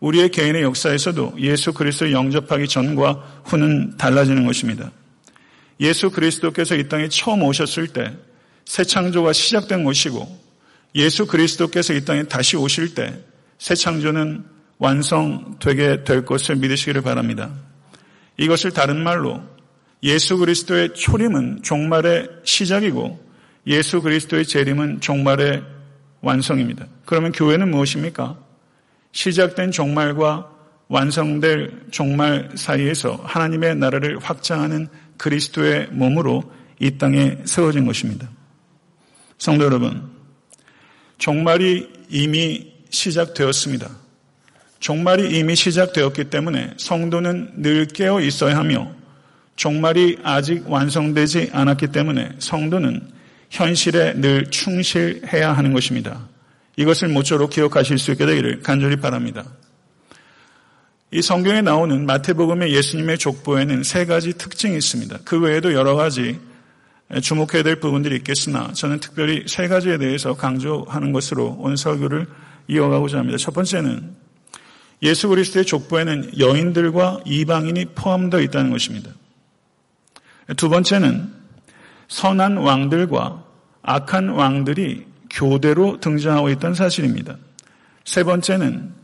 우리의 0.00 0.30
개인의 0.30 0.62
역사에서도 0.62 1.36
예수 1.38 1.72
그리스도 1.72 2.12
영접하기 2.12 2.68
전과 2.68 3.42
후는 3.44 3.96
달라지는 3.96 4.46
것입니다. 4.46 4.92
예수 5.80 6.10
그리스도께서 6.10 6.76
이 6.76 6.88
땅에 6.88 7.08
처음 7.08 7.42
오셨을 7.42 7.88
때 7.88 8.14
새 8.66 8.84
창조가 8.84 9.32
시작된 9.32 9.84
것이고 9.84 10.44
예수 10.94 11.26
그리스도께서 11.26 11.94
이 11.94 12.04
땅에 12.04 12.24
다시 12.24 12.58
오실 12.58 12.94
때 12.94 13.26
새 13.58 13.74
창조는 13.74 14.44
완성되게 14.78 16.04
될 16.04 16.24
것을 16.24 16.56
믿으시기를 16.56 17.02
바랍니다. 17.02 17.50
이것을 18.36 18.72
다른 18.72 19.02
말로 19.02 19.40
예수 20.02 20.36
그리스도의 20.36 20.94
초림은 20.94 21.62
종말의 21.62 22.28
시작이고 22.44 23.24
예수 23.66 24.02
그리스도의 24.02 24.44
재림은 24.44 25.00
종말의 25.00 25.64
완성입니다. 26.20 26.86
그러면 27.06 27.32
교회는 27.32 27.70
무엇입니까? 27.70 28.38
시작된 29.12 29.70
종말과 29.70 30.50
완성될 30.88 31.86
종말 31.90 32.50
사이에서 32.54 33.18
하나님의 33.24 33.76
나라를 33.76 34.18
확장하는 34.18 34.88
그리스도의 35.16 35.88
몸으로 35.90 36.42
이 36.78 36.98
땅에 36.98 37.38
세워진 37.44 37.86
것입니다. 37.86 38.28
성도 39.38 39.64
여러분, 39.64 40.10
종말이 41.18 41.88
이미 42.08 42.72
시작되었습니다. 42.90 43.90
종말이 44.80 45.38
이미 45.38 45.54
시작되었기 45.56 46.24
때문에 46.24 46.74
성도는 46.76 47.52
늘 47.56 47.86
깨어 47.86 48.20
있어야 48.20 48.56
하며 48.56 48.92
종말이 49.56 50.18
아직 50.22 50.68
완성되지 50.68 51.50
않았기 51.52 51.88
때문에 51.88 52.30
성도는 52.38 53.10
현실에 53.50 54.14
늘 54.14 54.50
충실해야 54.50 55.52
하는 55.52 55.72
것입니다. 55.72 56.28
이것을 56.76 57.08
모쪼록 57.08 57.50
기억하실 57.50 57.98
수 57.98 58.12
있게 58.12 58.26
되기를 58.26 58.60
간절히 58.62 58.96
바랍니다. 58.96 59.44
이 61.10 61.22
성경에 61.22 61.62
나오는 61.62 62.04
마태복음의 62.04 62.74
예수님의 62.74 63.18
족보에는 63.18 63.82
세 63.82 64.04
가지 64.04 64.36
특징이 64.36 64.76
있습니다. 64.76 65.20
그 65.24 65.40
외에도 65.40 65.72
여러 65.72 65.94
가지 65.94 66.38
주목해야 67.20 67.62
될 67.62 67.78
부분들이 67.78 68.16
있겠으나 68.16 68.72
저는 68.72 69.00
특별히 69.00 69.44
세 69.46 69.68
가지에 69.68 69.98
대해서 69.98 70.34
강조하는 70.34 71.12
것으로 71.12 71.56
오늘 71.60 71.76
설교를 71.76 72.26
이어가고자 72.68 73.18
합니다. 73.18 73.38
첫 73.38 73.54
번째는 73.54 74.14
예수 75.02 75.28
그리스도의 75.28 75.66
족보에는 75.66 76.38
여인들과 76.38 77.20
이방인이 77.24 77.86
포함되어 77.94 78.40
있다는 78.40 78.70
것입니다. 78.70 79.10
두 80.56 80.68
번째는 80.68 81.32
선한 82.08 82.56
왕들과 82.56 83.44
악한 83.82 84.30
왕들이 84.30 85.06
교대로 85.30 86.00
등장하고 86.00 86.48
있다는 86.50 86.74
사실입니다. 86.74 87.36
세 88.04 88.24
번째는 88.24 88.94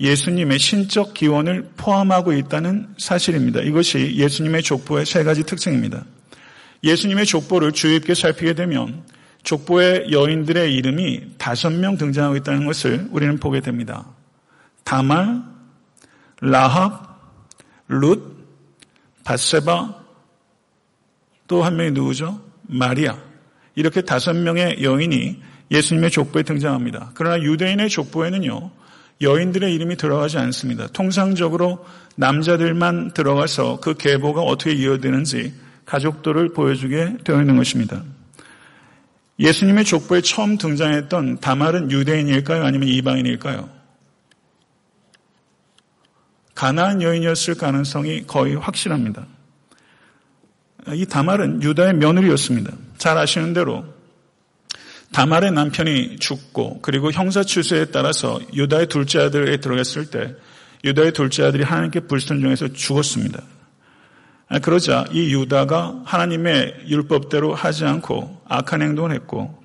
예수님의 0.00 0.58
신적 0.58 1.14
기원을 1.14 1.70
포함하고 1.76 2.32
있다는 2.32 2.88
사실입니다. 2.98 3.60
이것이 3.60 4.16
예수님의 4.16 4.62
족보의 4.62 5.06
세 5.06 5.22
가지 5.22 5.44
특징입니다. 5.44 6.04
예수님의 6.84 7.26
족보를 7.26 7.72
주의 7.72 7.98
깊게 7.98 8.14
살피게 8.14 8.54
되면 8.54 9.04
족보의 9.42 10.12
여인들의 10.12 10.74
이름이 10.74 11.38
다섯 11.38 11.70
명 11.70 11.96
등장하고 11.96 12.36
있다는 12.36 12.64
것을 12.66 13.08
우리는 13.10 13.38
보게 13.38 13.60
됩니다. 13.60 14.06
다말, 14.84 15.42
라합, 16.40 17.20
룻, 17.88 18.36
바세바, 19.24 20.02
또 21.48 21.62
한 21.62 21.76
명이 21.76 21.90
누구죠? 21.90 22.40
마리아. 22.62 23.18
이렇게 23.74 24.00
다섯 24.02 24.34
명의 24.34 24.82
여인이 24.82 25.42
예수님의 25.70 26.10
족보에 26.10 26.42
등장합니다. 26.42 27.10
그러나 27.14 27.42
유대인의 27.42 27.88
족보에는요, 27.90 28.70
여인들의 29.20 29.74
이름이 29.74 29.96
들어가지 29.96 30.38
않습니다. 30.38 30.86
통상적으로 30.88 31.84
남자들만 32.16 33.12
들어가서 33.14 33.80
그 33.80 33.94
계보가 33.94 34.42
어떻게 34.42 34.72
이어지는지 34.72 35.52
가족들을 35.84 36.52
보여주게 36.52 37.18
되어 37.24 37.40
있는 37.40 37.56
것입니다. 37.56 38.02
예수님의 39.38 39.84
족보에 39.84 40.20
처음 40.20 40.58
등장했던 40.58 41.40
다말은 41.40 41.90
유대인일까요? 41.90 42.64
아니면 42.64 42.88
이방인일까요? 42.88 43.68
가나안 46.54 47.02
여인이었을 47.02 47.54
가능성이 47.54 48.26
거의 48.26 48.54
확실합니다. 48.54 49.26
이 50.94 51.06
다말은 51.06 51.62
유다의 51.62 51.94
며느리였습니다. 51.94 52.72
잘 52.98 53.16
아시는 53.16 53.52
대로 53.52 53.84
다말의 55.12 55.52
남편이 55.52 56.18
죽고 56.18 56.80
그리고 56.82 57.10
형사 57.12 57.42
추수에 57.42 57.86
따라서 57.86 58.40
유다의 58.54 58.86
둘째 58.88 59.20
아들에 59.20 59.58
들어갔을 59.58 60.10
때 60.10 60.34
유다의 60.84 61.12
둘째 61.12 61.44
아들이 61.44 61.62
하나님께 61.62 62.00
불순종해서 62.00 62.72
죽었습니다. 62.72 63.42
아, 64.52 64.58
그러자 64.58 65.06
이 65.12 65.32
유다가 65.32 66.02
하나님의 66.04 66.84
율법대로 66.86 67.54
하지 67.54 67.86
않고 67.86 68.42
악한 68.46 68.82
행동을 68.82 69.12
했고 69.12 69.58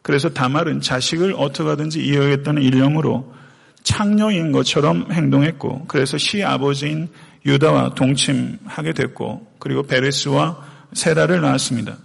그래서 0.00 0.28
다말은 0.28 0.80
자식을 0.80 1.34
어떻게 1.36 1.68
하든지 1.68 2.06
이어야겠다는 2.06 2.62
일념으로 2.62 3.34
창녀인 3.82 4.52
것처럼 4.52 5.10
행동했고 5.10 5.86
그래서 5.88 6.18
시아버지인 6.18 7.08
유다와 7.46 7.96
동침하게 7.96 8.92
됐고 8.92 9.44
그리고 9.58 9.82
베레스와 9.82 10.64
세라를 10.92 11.40
낳았습니다. 11.40 11.96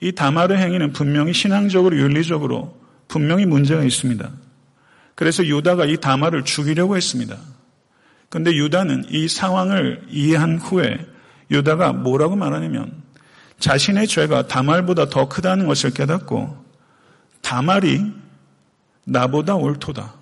이 0.00 0.12
다말의 0.12 0.58
행위는 0.58 0.92
분명히 0.92 1.32
신앙적으로 1.32 1.96
윤리적으로 1.96 2.78
분명히 3.08 3.46
문제가 3.46 3.82
있습니다. 3.84 4.30
그래서 5.14 5.42
유다가 5.46 5.86
이 5.86 5.96
다말을 5.96 6.44
죽이려고 6.44 6.94
했습니다. 6.94 7.38
그런데 8.28 8.52
유다는 8.52 9.06
이 9.08 9.28
상황을 9.28 10.02
이해한 10.10 10.58
후에 10.58 11.13
유다가 11.50 11.92
뭐라고 11.92 12.36
말하냐면 12.36 13.02
자신의 13.58 14.08
죄가 14.08 14.46
다말보다 14.46 15.08
더 15.08 15.28
크다는 15.28 15.66
것을 15.66 15.90
깨닫고 15.90 16.64
다말이 17.42 18.12
나보다 19.04 19.54
옳도다. 19.54 20.14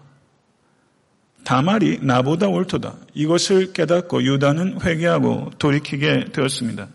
다말이 1.45 1.99
나보다 2.03 2.49
옳도다. 2.49 2.95
이것을 3.15 3.73
깨닫고 3.73 4.23
유다는 4.23 4.81
회개하고 4.83 5.53
돌이키게 5.59 6.27
되었습니다. 6.33 6.89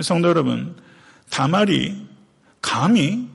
성도 0.00 0.28
여러분, 0.28 0.76
다말이 1.30 2.06
감히 2.60 3.28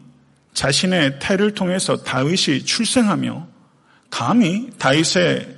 자신의 0.54 1.20
태를 1.20 1.54
통해서 1.54 1.98
다윗이 1.98 2.66
출생하며 2.66 3.48
감히 4.10 4.70
다윗의 4.78 5.58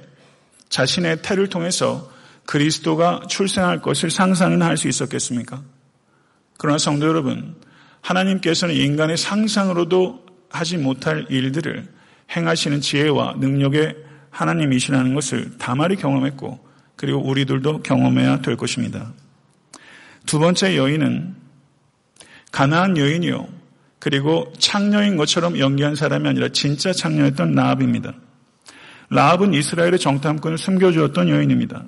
자신의 0.70 1.22
태를 1.22 1.48
통해서 1.48 2.11
그리스도가 2.52 3.22
출생할 3.30 3.82
것을 3.82 4.12
상상이나 4.12 4.66
할수 4.66 4.90
있었겠습니까? 4.90 5.64
그러나 6.58 6.78
성도 6.78 7.08
여러분, 7.08 7.56
하나님께서는 8.02 8.76
인간의 8.76 9.16
상상으로도 9.16 10.26
하지 10.50 10.78
못할 10.78 11.26
일들을 11.30 11.88
행하시는 12.36 12.82
지혜와 12.82 13.36
능력의 13.40 13.96
하나님이시라는 14.32 15.16
것을 15.16 15.58
다말이 15.60 15.96
경험했고 15.96 16.60
그리고 16.98 17.26
우리들도 17.26 17.84
경험해야 17.84 18.42
될 18.42 18.58
것입니다. 18.58 19.14
두 20.26 20.38
번째 20.38 20.76
여인은 20.76 21.34
가나안 22.52 22.98
여인이요. 22.98 23.48
그리고 23.98 24.52
창녀인 24.60 25.16
것처럼 25.16 25.58
연기한 25.58 25.96
사람이 25.96 26.28
아니라 26.28 26.50
진짜 26.50 26.92
창녀였던 26.92 27.54
라합입니다. 27.54 28.14
라합은 29.10 29.54
이스라엘의 29.54 30.00
정탐꾼을 30.00 30.58
숨겨주었던 30.58 31.30
여인입니다. 31.30 31.86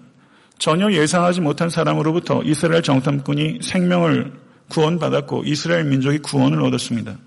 전혀 0.60 0.92
예상하지 0.92 1.42
못한 1.42 1.70
사람으로부터 1.70 2.42
이스라엘 2.44 2.84
정탐꾼이 2.84 3.60
생명을 3.62 4.34
구원받았고 4.70 5.44
이스라엘 5.46 5.84
민족이 5.86 6.20
구원을 6.20 6.62
얻었습니다. 6.64 7.18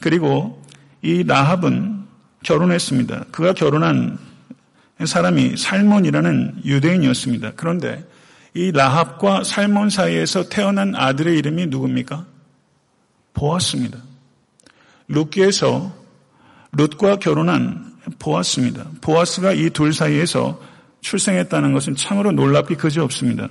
그리고 0.00 0.62
이 1.02 1.22
라합은 1.24 2.04
결혼했습니다. 2.42 3.26
그가 3.30 3.52
결혼한 3.52 4.18
사람이 5.04 5.56
살몬이라는 5.56 6.62
유대인이었습니다. 6.64 7.52
그런데 7.56 8.04
이 8.54 8.72
라합과 8.72 9.44
살몬 9.44 9.90
사이에서 9.90 10.48
태어난 10.48 10.94
아들의 10.94 11.36
이름이 11.38 11.66
누굽니까? 11.66 12.24
보았습니다. 13.34 13.98
룻기에서 15.08 15.94
룻과 16.72 17.16
결혼한 17.16 17.94
보았습니다. 18.18 18.86
보아스가 19.00 19.52
이 19.52 19.70
둘 19.70 19.92
사이에서 19.92 20.60
출생했다는 21.00 21.72
것은 21.72 21.96
참으로 21.96 22.32
놀랍기 22.32 22.76
그지없습니다. 22.76 23.48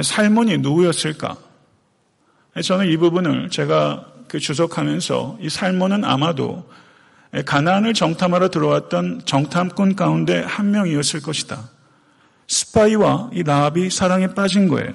살몬이 0.00 0.58
누구였을까? 0.58 1.36
저는 2.62 2.86
이 2.86 2.96
부분을 2.96 3.50
제가 3.50 4.06
그 4.28 4.38
주석하면서 4.38 5.38
이 5.40 5.48
살몬은 5.48 6.04
아마도 6.04 6.68
가나안을 7.46 7.94
정탐하러 7.94 8.50
들어왔던 8.50 9.22
정탐꾼 9.24 9.96
가운데 9.96 10.40
한 10.40 10.70
명이었을 10.70 11.22
것이다. 11.22 11.70
스파이와 12.46 13.30
이 13.32 13.42
라합이 13.42 13.90
사랑에 13.90 14.28
빠진 14.28 14.68
거예요. 14.68 14.92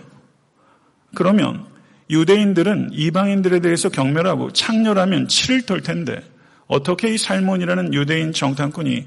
그러면 1.16 1.66
유대인들은 2.10 2.92
이방인들에 2.94 3.60
대해서 3.60 3.90
경멸하고 3.90 4.54
창렬하면 4.54 5.28
치를 5.28 5.66
털 5.66 5.82
텐데 5.82 6.22
어떻게 6.68 7.14
이 7.14 7.18
살몬이라는 7.18 7.94
유대인 7.94 8.34
정탐꾼이 8.34 9.06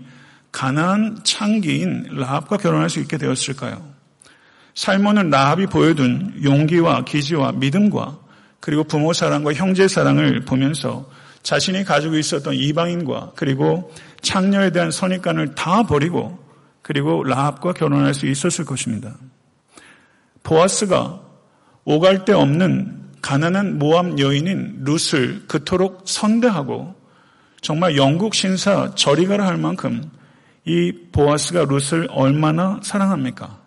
가난한 0.53 1.21
창기인 1.25 2.09
라합과 2.11 2.57
결혼할 2.57 2.91
수 2.91 3.01
있게 3.01 3.19
되었을까요? 3.19 3.83
살몬은 4.75 5.31
라합이 5.31 5.67
보여둔 5.67 6.41
용기와 6.43 7.05
기지와 7.05 7.53
믿음과 7.53 8.19
그리고 8.61 8.85
부모 8.85 9.13
사랑과 9.13 9.53
형제 9.53 9.89
사랑을 9.89 10.45
보면서 10.45 11.09
자신이 11.43 11.85
가지고 11.85 12.17
있었던 12.17 12.55
이방인과 12.55 13.33
그리고 13.35 13.93
창녀에 14.21 14.71
대한 14.71 14.91
선입관을 14.91 15.55
다 15.55 15.83
버리고 15.85 16.39
그리고 16.83 17.25
라합과 17.25 17.73
결혼할 17.73 18.15
수 18.15 18.27
있었을 18.27 18.65
것입니다. 18.65 19.15
보아스가 20.43 21.21
오갈 21.85 22.25
데 22.25 22.33
없는 22.33 23.01
가난한 23.23 23.79
모함 23.79 24.19
여인인 24.19 24.85
룻을 24.85 25.47
그토록 25.47 26.03
선대하고 26.07 26.95
정말 27.61 27.97
영국 27.97 28.35
신사 28.35 28.95
저리가라 28.95 29.47
할 29.47 29.57
만큼 29.57 30.11
이 30.71 30.93
보아스가 31.11 31.65
룻을 31.65 32.07
얼마나 32.11 32.79
사랑합니까? 32.85 33.59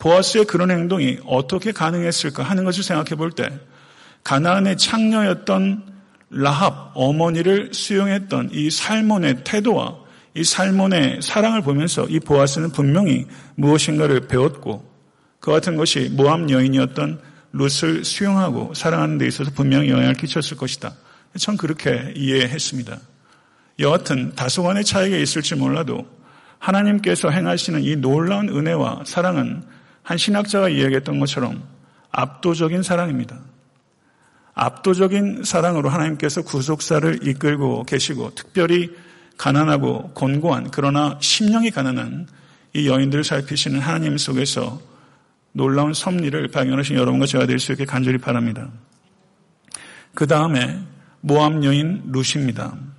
보아스의 0.00 0.44
그런 0.46 0.72
행동이 0.72 1.18
어떻게 1.24 1.70
가능했을까 1.70 2.42
하는 2.42 2.64
것을 2.64 2.82
생각해 2.82 3.10
볼 3.14 3.30
때 3.30 3.48
가나안의 4.24 4.76
창녀였던 4.76 5.84
라합 6.30 6.90
어머니를 6.94 7.70
수용했던 7.72 8.50
이 8.52 8.70
살몬의 8.70 9.44
태도와 9.44 9.98
이 10.34 10.42
살몬의 10.42 11.22
사랑을 11.22 11.62
보면서 11.62 12.06
이 12.08 12.18
보아스는 12.18 12.72
분명히 12.72 13.26
무엇인가를 13.54 14.26
배웠고 14.26 14.84
그 15.38 15.52
같은 15.52 15.76
것이 15.76 16.10
모함 16.12 16.50
여인이었던 16.50 17.20
룻을 17.52 18.04
수용하고 18.04 18.74
사랑하는 18.74 19.18
데 19.18 19.26
있어서 19.28 19.52
분명히 19.52 19.90
영향을 19.90 20.14
끼쳤을 20.14 20.56
것이다. 20.56 20.92
전 21.38 21.56
그렇게 21.56 22.12
이해했습니다. 22.16 22.98
여하튼 23.80 24.34
다소간의 24.34 24.84
차이가 24.84 25.16
있을지 25.16 25.54
몰라도 25.54 26.06
하나님께서 26.58 27.30
행하시는 27.30 27.82
이 27.82 27.96
놀라운 27.96 28.48
은혜와 28.48 29.04
사랑은 29.06 29.62
한 30.02 30.18
신학자가 30.18 30.68
이야기했던 30.68 31.18
것처럼 31.18 31.62
압도적인 32.10 32.82
사랑입니다. 32.82 33.38
압도적인 34.54 35.42
사랑으로 35.44 35.88
하나님께서 35.88 36.42
구속사를 36.42 37.26
이끌고 37.26 37.84
계시고 37.84 38.34
특별히 38.34 38.90
가난하고 39.38 40.10
곤고한 40.10 40.70
그러나 40.70 41.16
심령이 41.20 41.70
가난한 41.70 42.28
이 42.74 42.86
여인들을 42.88 43.24
살피시는 43.24 43.80
하나님 43.80 44.18
속에서 44.18 44.80
놀라운 45.52 45.94
섭리를 45.94 46.48
발견하신 46.48 46.96
여러분과 46.96 47.26
제가 47.26 47.46
될 47.46 47.58
수 47.58 47.72
있게 47.72 47.84
간절히 47.86 48.18
바랍니다. 48.18 48.68
그 50.14 50.26
다음에 50.26 50.78
모함 51.22 51.64
여인 51.64 52.02
루시입니다. 52.06 52.89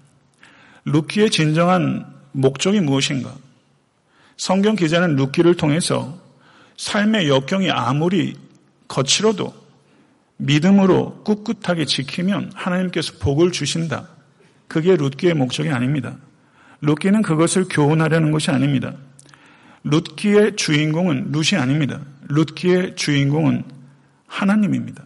루키의 0.85 1.29
진정한 1.29 2.05
목적이 2.31 2.81
무엇인가? 2.81 3.35
성경 4.37 4.75
기자는 4.75 5.15
루키를 5.15 5.55
통해서 5.55 6.17
삶의 6.77 7.29
역경이 7.29 7.69
아무리 7.69 8.35
거칠어도 8.87 9.53
믿음으로 10.37 11.21
꿋꿋하게 11.23 11.85
지키면 11.85 12.51
하나님께서 12.55 13.13
복을 13.19 13.51
주신다. 13.51 14.07
그게 14.67 14.95
룻기의 14.95 15.35
목적이 15.35 15.69
아닙니다. 15.69 16.17
룻기는 16.81 17.21
그것을 17.21 17.65
교훈하려는 17.69 18.31
것이 18.31 18.49
아닙니다. 18.49 18.93
룻기의 19.83 20.55
주인공은 20.55 21.31
룻이 21.31 21.59
아닙니다. 21.59 22.01
룻기의 22.29 22.95
주인공은 22.95 23.63
하나님입니다. 24.25 25.03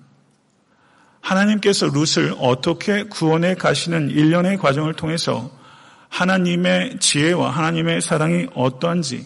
하나님께서 1.19 1.87
룻을 1.87 2.35
어떻게 2.39 3.03
구원해 3.03 3.55
가시는 3.55 4.11
일련의 4.11 4.57
과정을 4.57 4.93
통해서 4.93 5.51
하나님의 6.15 6.99
지혜와 6.99 7.49
하나님의 7.49 7.99
사랑이 7.99 8.47
어떠한지, 8.55 9.25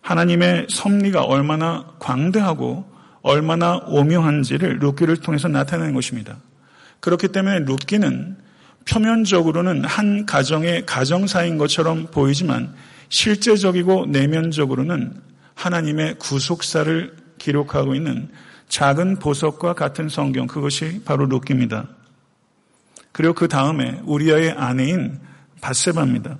하나님의 0.00 0.66
섭리가 0.68 1.22
얼마나 1.22 1.86
광대하고 2.00 2.84
얼마나 3.22 3.76
오묘한지를 3.86 4.80
룻기를 4.80 5.18
통해서 5.18 5.46
나타내는 5.46 5.94
것입니다. 5.94 6.38
그렇기 6.98 7.28
때문에 7.28 7.60
룻기는 7.60 8.36
표면적으로는 8.88 9.84
한 9.84 10.26
가정의 10.26 10.84
가정사인 10.84 11.58
것처럼 11.58 12.08
보이지만 12.10 12.74
실제적이고 13.08 14.06
내면적으로는 14.06 15.14
하나님의 15.54 16.16
구속사를 16.18 17.14
기록하고 17.38 17.94
있는 17.94 18.30
작은 18.68 19.20
보석과 19.20 19.74
같은 19.74 20.08
성경 20.08 20.48
그것이 20.48 21.02
바로 21.04 21.26
룻기입니다. 21.26 21.86
그리고 23.12 23.32
그 23.34 23.46
다음에 23.46 24.00
우리아의 24.04 24.50
아내인 24.52 25.29
바세바입니다. 25.60 26.38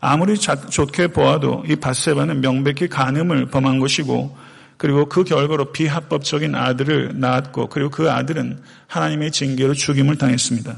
아무리 0.00 0.36
좋게 0.38 1.08
보아도 1.08 1.64
이 1.68 1.76
바세바는 1.76 2.40
명백히 2.40 2.88
간음을 2.88 3.46
범한 3.46 3.78
것이고 3.78 4.36
그리고 4.76 5.06
그 5.10 5.24
결과로 5.24 5.72
비합법적인 5.72 6.54
아들을 6.54 7.20
낳았고 7.20 7.68
그리고 7.68 7.90
그 7.90 8.10
아들은 8.10 8.62
하나님의 8.86 9.30
징계로 9.30 9.74
죽임을 9.74 10.16
당했습니다. 10.16 10.74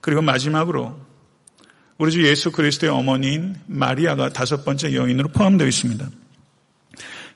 그리고 0.00 0.22
마지막으로 0.22 0.96
우리 1.98 2.12
주 2.12 2.24
예수 2.26 2.52
그리스도의 2.52 2.92
어머니인 2.92 3.56
마리아가 3.66 4.30
다섯 4.30 4.64
번째 4.64 4.94
여인으로 4.94 5.28
포함되어 5.28 5.66
있습니다. 5.66 6.08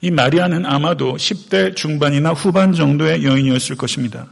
이 0.02 0.10
마리아는 0.10 0.66
아마도 0.66 1.16
10대 1.16 1.74
중반이나 1.74 2.30
후반 2.30 2.72
정도의 2.72 3.24
여인이었을 3.24 3.76
것입니다. 3.76 4.26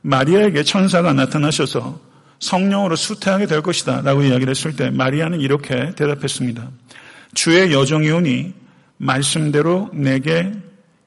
마리아에게 0.00 0.62
천사가 0.62 1.12
나타나셔서 1.12 2.00
성령으로 2.40 2.96
수태하게 2.96 3.46
될 3.46 3.62
것이다 3.62 4.02
라고 4.02 4.22
이야기를 4.22 4.50
했을 4.50 4.76
때 4.76 4.90
마리아는 4.90 5.40
이렇게 5.40 5.94
대답했습니다. 5.94 6.70
주의 7.34 7.72
여정이오니 7.72 8.54
말씀대로 8.98 9.90
내게 9.92 10.52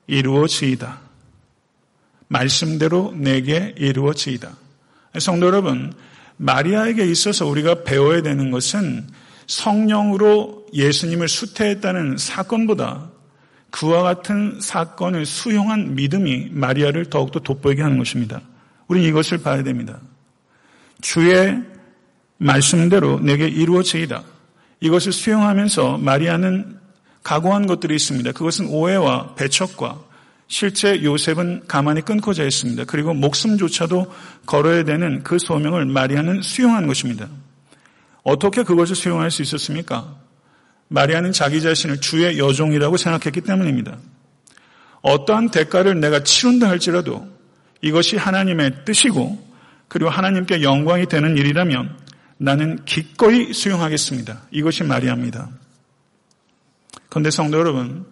이루어지이다. 0.08 1.00
말씀대로 2.28 3.13
내게 3.15 3.74
이루어지이다. 3.78 4.56
성도 5.20 5.48
여러분, 5.48 5.94
마리아에게 6.38 7.06
있어서 7.06 7.46
우리가 7.46 7.84
배워야 7.84 8.22
되는 8.22 8.52
것은 8.52 9.08
성령으로 9.48 10.65
예수님을 10.74 11.28
수태했다는 11.28 12.17
사건보다 12.17 13.12
그와 13.70 14.04
같은 14.04 14.60
사건을 14.62 15.26
수용한 15.26 15.96
믿음이 15.96 16.50
마리아를 16.52 17.06
더욱더 17.10 17.39
돋보이게 17.39 17.82
하는 17.82 17.98
것입니다. 17.98 18.41
우리는 18.88 19.08
이것을 19.08 19.39
봐야 19.39 19.63
됩니다. 19.63 20.00
주의 21.02 21.62
말씀대로 22.38 23.20
내게 23.20 23.48
이루어지이다. 23.48 24.24
이것을 24.80 25.12
수용하면서 25.12 26.00
마리아는 26.00 26.80
각오한 27.24 27.68
것들이 27.68 27.96
있습니다. 27.96 28.32
그것은 28.32 28.68
오해와 28.68 29.36
배척과 29.36 30.00
실제 30.48 31.04
요셉은 31.04 31.64
가만히 31.68 32.02
끊고자 32.02 32.44
했습니다. 32.44 32.84
그리고 32.86 33.14
목숨조차도 33.14 34.12
걸어야 34.46 34.84
되는 34.84 35.24
그 35.24 35.40
소명을 35.40 35.86
마리아는 35.86 36.42
수용한 36.42 36.88
것입니다. 36.88 37.28
어떻게 38.24 38.64
그것을 38.64 38.96
수용할 38.96 39.32
수 39.32 39.42
있었습니까? 39.42 40.16
마리아는 40.90 41.32
자기 41.32 41.62
자신을 41.62 42.02
주의 42.02 42.38
여종이라고 42.38 42.98
생각했기 42.98 43.42
때문입니다. 43.42 43.98
어떠한 45.02 45.52
대가를 45.52 46.00
내가 46.00 46.24
치른다 46.24 46.68
할지라도 46.68 47.28
이것이 47.82 48.18
하나님의 48.18 48.84
뜻이고 48.84 49.51
그리고 49.91 50.10
하나님께 50.10 50.63
영광이 50.63 51.08
되는 51.08 51.38
일이라면 51.38 51.97
나는 52.38 52.86
기꺼이 52.86 53.51
수용하겠습니다. 53.51 54.43
이것이 54.49 54.86
마리아입니다. 54.86 55.49
그런데 57.10 57.30
성도 57.30 57.60
여러분, 57.60 58.06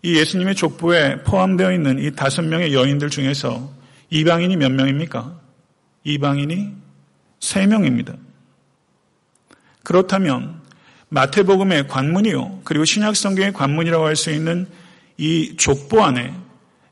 이 0.00 0.16
예수님의 0.16 0.54
족보에 0.54 1.22
포함되어 1.22 1.74
있는 1.74 1.98
이 1.98 2.12
다섯 2.12 2.40
명의 2.40 2.72
여인들 2.72 3.10
중에서 3.10 3.70
이방인이 4.08 4.56
몇 4.56 4.72
명입니까? 4.72 5.38
이방인이 6.04 6.72
세 7.40 7.66
명입니다. 7.66 8.14
그렇다면 9.82 10.62
마태복음의 11.10 11.88
관문이요. 11.88 12.62
그리고 12.64 12.86
신약성경의 12.86 13.52
관문이라고 13.52 14.06
할 14.06 14.16
수 14.16 14.30
있는 14.30 14.66
이 15.18 15.56
족보 15.58 16.02
안에 16.02 16.32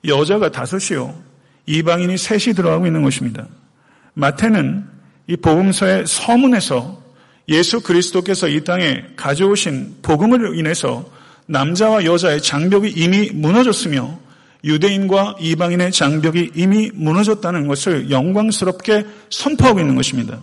여자가 0.07 0.51
다섯이요. 0.51 1.19
이방인이 1.65 2.19
셋이 2.19 2.55
들어가고 2.55 2.87
있는 2.87 3.03
것입니다. 3.03 3.49
마태는 4.21 4.85
이 5.27 5.37
복음서의 5.37 6.07
서문에서 6.07 7.01
예수 7.49 7.81
그리스도께서 7.81 8.49
이 8.49 8.63
땅에 8.63 9.05
가져오신 9.17 9.97
복음을 10.03 10.57
인해서 10.57 11.05
남자와 11.47 12.05
여자의 12.05 12.41
장벽이 12.41 12.91
이미 12.91 13.31
무너졌으며 13.33 14.19
유대인과 14.63 15.37
이방인의 15.41 15.91
장벽이 15.91 16.53
이미 16.55 16.91
무너졌다는 16.95 17.67
것을 17.67 18.11
영광스럽게 18.11 19.07
선포하고 19.31 19.81
있는 19.81 19.97
것입니다. 19.97 20.41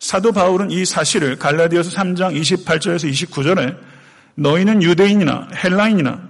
사도 0.00 0.32
바울은 0.32 0.70
이 0.72 0.84
사실을 0.84 1.36
갈라디아서 1.36 1.90
3장 1.90 2.38
28절에서 2.38 3.08
29절에 3.10 3.76
너희는 4.34 4.82
유대인이나 4.82 5.48
헬라인이나 5.62 6.28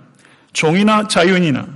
종이나 0.52 1.08
자유인이나 1.08 1.66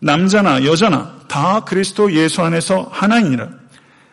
남자나 0.00 0.64
여자나 0.66 1.20
다 1.26 1.60
그리스도 1.60 2.12
예수 2.12 2.42
안에서 2.42 2.88
하나이니라. 2.92 3.48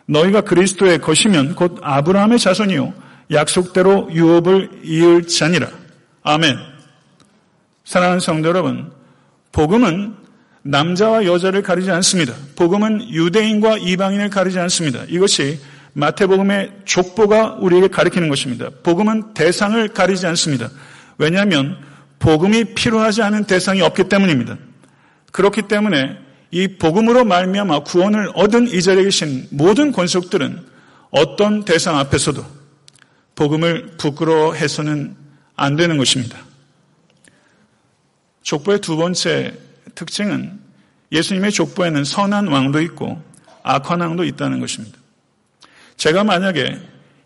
너희가 0.06 0.42
그리스도의 0.42 1.00
것이면 1.00 1.54
곧 1.54 1.78
아브라함의 1.82 2.38
자손이요 2.38 2.92
약속대로 3.30 4.10
유업을 4.12 4.80
이을 4.84 5.26
자니라. 5.26 5.68
아멘. 6.22 6.56
사랑하는 7.84 8.20
성도 8.20 8.48
여러분, 8.48 8.90
복음은 9.52 10.14
남자와 10.62 11.26
여자를 11.26 11.62
가리지 11.62 11.90
않습니다. 11.90 12.34
복음은 12.56 13.10
유대인과 13.10 13.78
이방인을 13.78 14.30
가리지 14.30 14.58
않습니다. 14.58 15.02
이것이 15.08 15.60
마태복음의 15.92 16.72
족보가 16.84 17.58
우리에게 17.60 17.88
가리키는 17.88 18.28
것입니다. 18.28 18.70
복음은 18.82 19.34
대상을 19.34 19.86
가리지 19.88 20.26
않습니다. 20.26 20.70
왜냐하면 21.18 21.78
복음이 22.18 22.74
필요하지 22.74 23.22
않은 23.22 23.44
대상이 23.44 23.82
없기 23.82 24.04
때문입니다. 24.04 24.56
그렇기 25.30 25.62
때문에 25.62 26.23
이 26.50 26.68
복음으로 26.68 27.24
말미암아 27.24 27.80
구원을 27.80 28.30
얻은 28.34 28.68
이 28.68 28.82
자리에 28.82 29.04
계신 29.04 29.46
모든 29.50 29.92
권속들은 29.92 30.64
어떤 31.10 31.64
대상 31.64 31.98
앞에서도 31.98 32.44
복음을 33.34 33.96
부끄러워해서는 33.98 35.16
안 35.56 35.76
되는 35.76 35.96
것입니다. 35.96 36.38
족보의 38.42 38.80
두 38.80 38.96
번째 38.96 39.54
특징은 39.94 40.60
예수님의 41.12 41.52
족보에는 41.52 42.04
선한 42.04 42.48
왕도 42.48 42.80
있고 42.82 43.22
악한 43.62 44.00
왕도 44.00 44.24
있다는 44.24 44.60
것입니다. 44.60 44.98
제가 45.96 46.24
만약에 46.24 46.78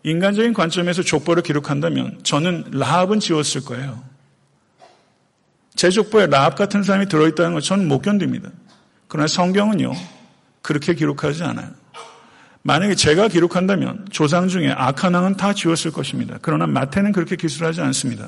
인간적인 0.03 0.53
관점에서 0.53 1.03
족보를 1.03 1.43
기록한다면 1.43 2.19
저는 2.23 2.65
라합은 2.71 3.19
지웠을 3.19 3.65
거예요. 3.65 4.01
제 5.75 5.89
족보에 5.89 6.27
라합 6.27 6.55
같은 6.55 6.83
사람이 6.83 7.07
들어있다는 7.07 7.53
걸 7.53 7.61
저는 7.61 7.87
못 7.87 8.01
견딥니다. 8.01 8.49
그러나 9.09 9.27
성경은요, 9.27 9.91
그렇게 10.61 10.93
기록하지 10.93 11.43
않아요. 11.43 11.67
만약에 12.61 12.95
제가 12.95 13.27
기록한다면 13.27 14.07
조상 14.11 14.47
중에 14.47 14.71
악한 14.71 15.13
왕은 15.13 15.35
다 15.35 15.53
지웠을 15.53 15.91
것입니다. 15.91 16.37
그러나 16.41 16.67
마태는 16.67 17.11
그렇게 17.11 17.35
기술하지 17.35 17.81
않습니다. 17.81 18.27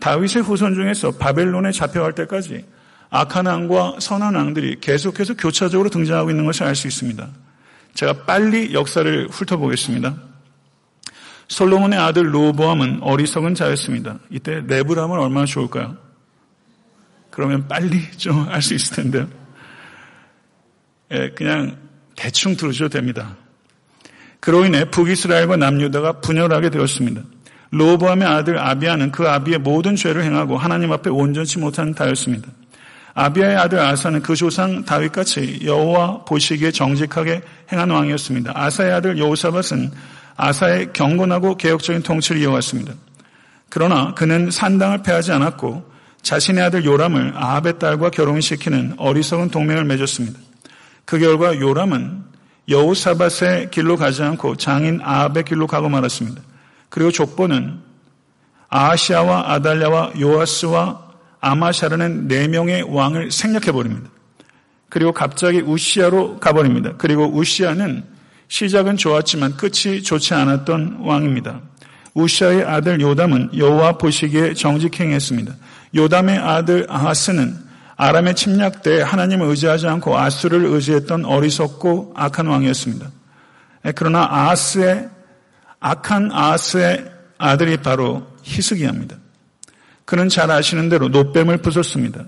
다윗의 0.00 0.42
후손 0.42 0.74
중에서 0.74 1.12
바벨론에 1.12 1.72
잡혀갈 1.72 2.14
때까지 2.14 2.64
악한 3.10 3.46
왕과 3.46 3.96
선한 4.00 4.34
왕들이 4.34 4.80
계속해서 4.80 5.34
교차적으로 5.34 5.90
등장하고 5.90 6.30
있는 6.30 6.44
것을 6.44 6.66
알 6.66 6.74
수 6.74 6.88
있습니다. 6.88 7.28
제가 7.94 8.24
빨리 8.24 8.74
역사를 8.74 9.28
훑어보겠습니다. 9.30 10.16
솔로몬의 11.48 11.98
아들 11.98 12.34
로보암은 12.34 12.98
어리석은 13.02 13.54
자였습니다. 13.54 14.18
이때 14.30 14.62
레브람은 14.66 15.18
얼마나 15.18 15.46
좋을까요? 15.46 15.96
그러면 17.36 17.68
빨리 17.68 18.00
좀 18.16 18.48
알 18.48 18.62
수 18.62 18.72
있을 18.72 18.96
텐데요. 18.96 19.28
예, 21.10 21.30
그냥 21.36 21.76
대충 22.16 22.56
들으셔도 22.56 22.88
됩니다. 22.88 23.36
그로 24.40 24.64
인해 24.64 24.86
북이스라엘과 24.86 25.56
남유다가 25.56 26.20
분열하게 26.22 26.70
되었습니다. 26.70 27.20
로보암의 27.72 28.26
아들 28.26 28.58
아비아는 28.58 29.12
그 29.12 29.28
아비의 29.28 29.58
모든 29.58 29.96
죄를 29.96 30.22
행하고 30.24 30.56
하나님 30.56 30.92
앞에 30.92 31.10
온전치 31.10 31.58
못한 31.58 31.92
다였습니다. 31.94 32.48
아비아의 33.12 33.56
아들 33.56 33.80
아사는 33.80 34.22
그 34.22 34.34
조상 34.34 34.86
다윗같이 34.86 35.60
여호와 35.62 36.24
보시기에 36.24 36.70
정직하게 36.70 37.42
행한 37.70 37.90
왕이었습니다. 37.90 38.52
아사의 38.54 38.92
아들 38.92 39.18
여호사밧은 39.18 39.90
아사의 40.36 40.94
경건하고 40.94 41.58
개혁적인 41.58 42.02
통치를 42.02 42.40
이어왔습니다. 42.40 42.94
그러나 43.68 44.14
그는 44.14 44.50
산당을 44.50 45.02
패하지 45.02 45.32
않았고 45.32 45.95
자신의 46.26 46.64
아들 46.64 46.84
요람을 46.84 47.34
아합의 47.36 47.78
딸과 47.78 48.10
결혼시키는 48.10 48.94
어리석은 48.98 49.50
동맹을 49.50 49.84
맺었습니다. 49.84 50.36
그 51.04 51.20
결과 51.20 51.56
요람은 51.56 52.24
여호사밧의 52.68 53.70
길로 53.70 53.96
가지 53.96 54.24
않고 54.24 54.56
장인 54.56 55.00
아합의 55.04 55.44
길로 55.44 55.68
가고 55.68 55.88
말았습니다. 55.88 56.42
그리고 56.88 57.12
족보는 57.12 57.78
아시아와 58.68 59.52
아달랴와 59.52 60.14
요아스와 60.20 61.00
아마샤라는 61.38 62.26
네 62.26 62.48
명의 62.48 62.82
왕을 62.82 63.30
생략해 63.30 63.70
버립니다. 63.70 64.10
그리고 64.88 65.12
갑자기 65.12 65.60
우시아로 65.60 66.40
가버립니다. 66.40 66.94
그리고 66.98 67.26
우시아는 67.26 68.02
시작은 68.48 68.96
좋았지만 68.96 69.56
끝이 69.56 70.02
좋지 70.02 70.34
않았던 70.34 71.02
왕입니다. 71.02 71.60
우시아의 72.14 72.64
아들 72.64 73.00
요담은 73.00 73.50
여호와 73.56 73.98
보시기에 73.98 74.54
정직행했습니다. 74.54 75.54
요담의 75.96 76.38
아들 76.38 76.86
아하스는 76.88 77.66
아람의 77.96 78.36
침략 78.36 78.82
때 78.82 79.00
하나님을 79.00 79.46
의지하지 79.48 79.86
않고 79.88 80.18
아수를 80.18 80.66
의지했던 80.66 81.24
어리석고 81.24 82.12
악한 82.14 82.46
왕이었습니다. 82.46 83.10
그러나 83.94 84.26
아하스의 84.30 85.08
악한 85.80 86.30
아하스의 86.32 87.10
아들이 87.38 87.78
바로 87.78 88.26
히스기야입니다. 88.42 89.16
그는 90.04 90.28
잘 90.28 90.50
아시는 90.50 90.88
대로 90.88 91.08
노뱀을 91.08 91.58
부쉈습니다. 91.58 92.24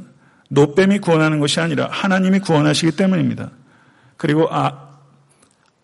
노뱀이 0.51 0.99
구원하는 0.99 1.39
것이 1.39 1.61
아니라 1.61 1.89
하나님이 1.91 2.41
구원하시기 2.41 2.93
때문입니다. 2.93 3.51
그리고 4.17 4.49
아, 4.51 4.89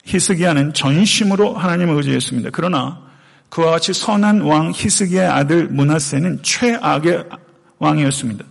히스기야는 0.05 0.73
전심으로 0.73 1.55
하나님을 1.55 1.97
의지했습니다. 1.97 2.51
그러나 2.53 3.03
그와 3.51 3.73
같이 3.73 3.93
선한 3.93 4.41
왕 4.41 4.73
히스기야의 4.75 5.29
아들 5.29 5.69
문하세는 5.69 6.43
최악의 6.43 7.25
왕이었습니다. 7.85 8.45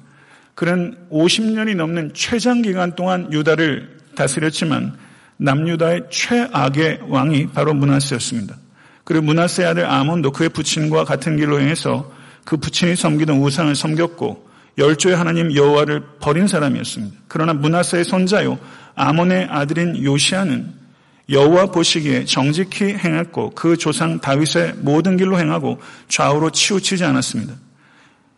그는 0.55 0.95
50년이 1.11 1.75
넘는 1.75 2.11
최장 2.13 2.61
기간 2.61 2.95
동안 2.95 3.31
유다를 3.33 3.97
다스렸지만 4.15 4.95
남유다의 5.37 6.03
최악의 6.09 6.99
왕이 7.07 7.47
바로 7.47 7.73
문하세였습니다. 7.73 8.55
그리고 9.03 9.25
문하세의 9.25 9.67
아들 9.67 9.85
아몬도 9.85 10.31
그의 10.31 10.49
부친과 10.49 11.03
같은 11.03 11.35
길로 11.37 11.59
행해서 11.59 12.11
그 12.45 12.57
부친이 12.57 12.95
섬기던 12.95 13.37
우상을 13.37 13.73
섬겼고 13.75 14.47
열조의 14.77 15.15
하나님 15.15 15.53
여호와를 15.53 16.03
버린 16.19 16.47
사람이었습니다. 16.47 17.15
그러나 17.27 17.53
문하세의 17.53 18.05
손자요 18.05 18.57
아몬의 18.95 19.47
아들인 19.49 20.01
요시아는 20.03 20.83
여호와 21.29 21.67
보시기에 21.67 22.25
정직히 22.25 22.85
행했고 22.85 23.51
그 23.51 23.77
조상 23.77 24.19
다윗의 24.19 24.75
모든 24.77 25.17
길로 25.17 25.39
행하고 25.39 25.79
좌우로 26.09 26.51
치우치지 26.51 27.03
않았습니다. 27.03 27.53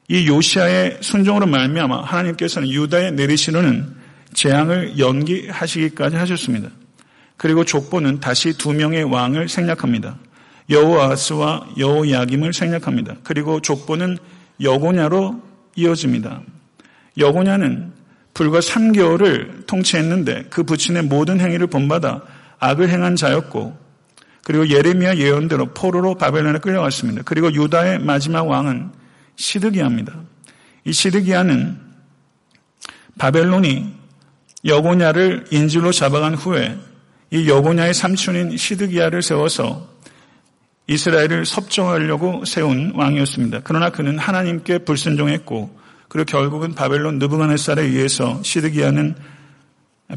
이 0.08 0.28
요시아의 0.28 1.00
순종으로 1.02 1.48
말미암아 1.48 2.02
하나님께서는 2.02 2.70
유다에 2.70 3.12
내리시려는 3.12 3.96
재앙을 4.34 5.00
연기하시기까지 5.00 6.16
하셨습니다. 6.16 6.70
그리고 7.38 7.64
족보는 7.64 8.20
다시 8.20 8.58
두 8.58 8.74
명의 8.74 9.04
왕을 9.04 9.50
생략합니다. 9.50 10.18
여호아스와 10.70 11.70
여호야김을 11.78 12.54
생략합니다. 12.54 13.16
그리고 13.24 13.60
족보는 13.60 14.18
여고냐로 14.62 15.42
이어집니다. 15.76 16.42
여고냐는 17.18 17.94
불과 18.34 18.60
3개월을 18.60 19.66
통치했는데 19.66 20.46
그 20.50 20.64
부친의 20.64 21.04
모든 21.04 21.40
행위를 21.40 21.68
본받아 21.68 22.22
악을 22.60 22.90
행한 22.90 23.16
자였고 23.16 23.78
그리고 24.44 24.70
예레미야 24.70 25.18
예언대로 25.18 25.74
포로로 25.74 26.16
바벨론에 26.16 26.60
끌려갔습니다. 26.60 27.24
그리고 27.26 27.52
유다의 27.52 28.00
마지막 28.00 28.48
왕은 28.48 28.92
시드기야입니다. 29.36 30.14
이 30.86 30.94
시드기야는 30.94 31.80
바벨론이 33.18 33.94
여고냐를 34.66 35.46
인질로 35.52 35.92
잡아간 35.92 36.36
후에 36.36 36.78
이 37.32 37.50
여고냐의 37.50 37.94
삼촌인 37.94 38.58
시드기야를 38.58 39.22
세워서 39.22 39.96
이스라엘을 40.88 41.46
섭정하려고 41.46 42.46
세운 42.46 42.92
왕이었습니다. 42.96 43.62
그러나 43.64 43.90
그는 43.90 44.20
하나님께 44.20 44.80
불순종했고 44.80 45.80
그리고 46.08 46.26
결국은 46.26 46.76
바벨론 46.76 47.18
느부갓네살에 47.20 47.84
의해서 47.84 48.42
시드기야는 48.44 49.16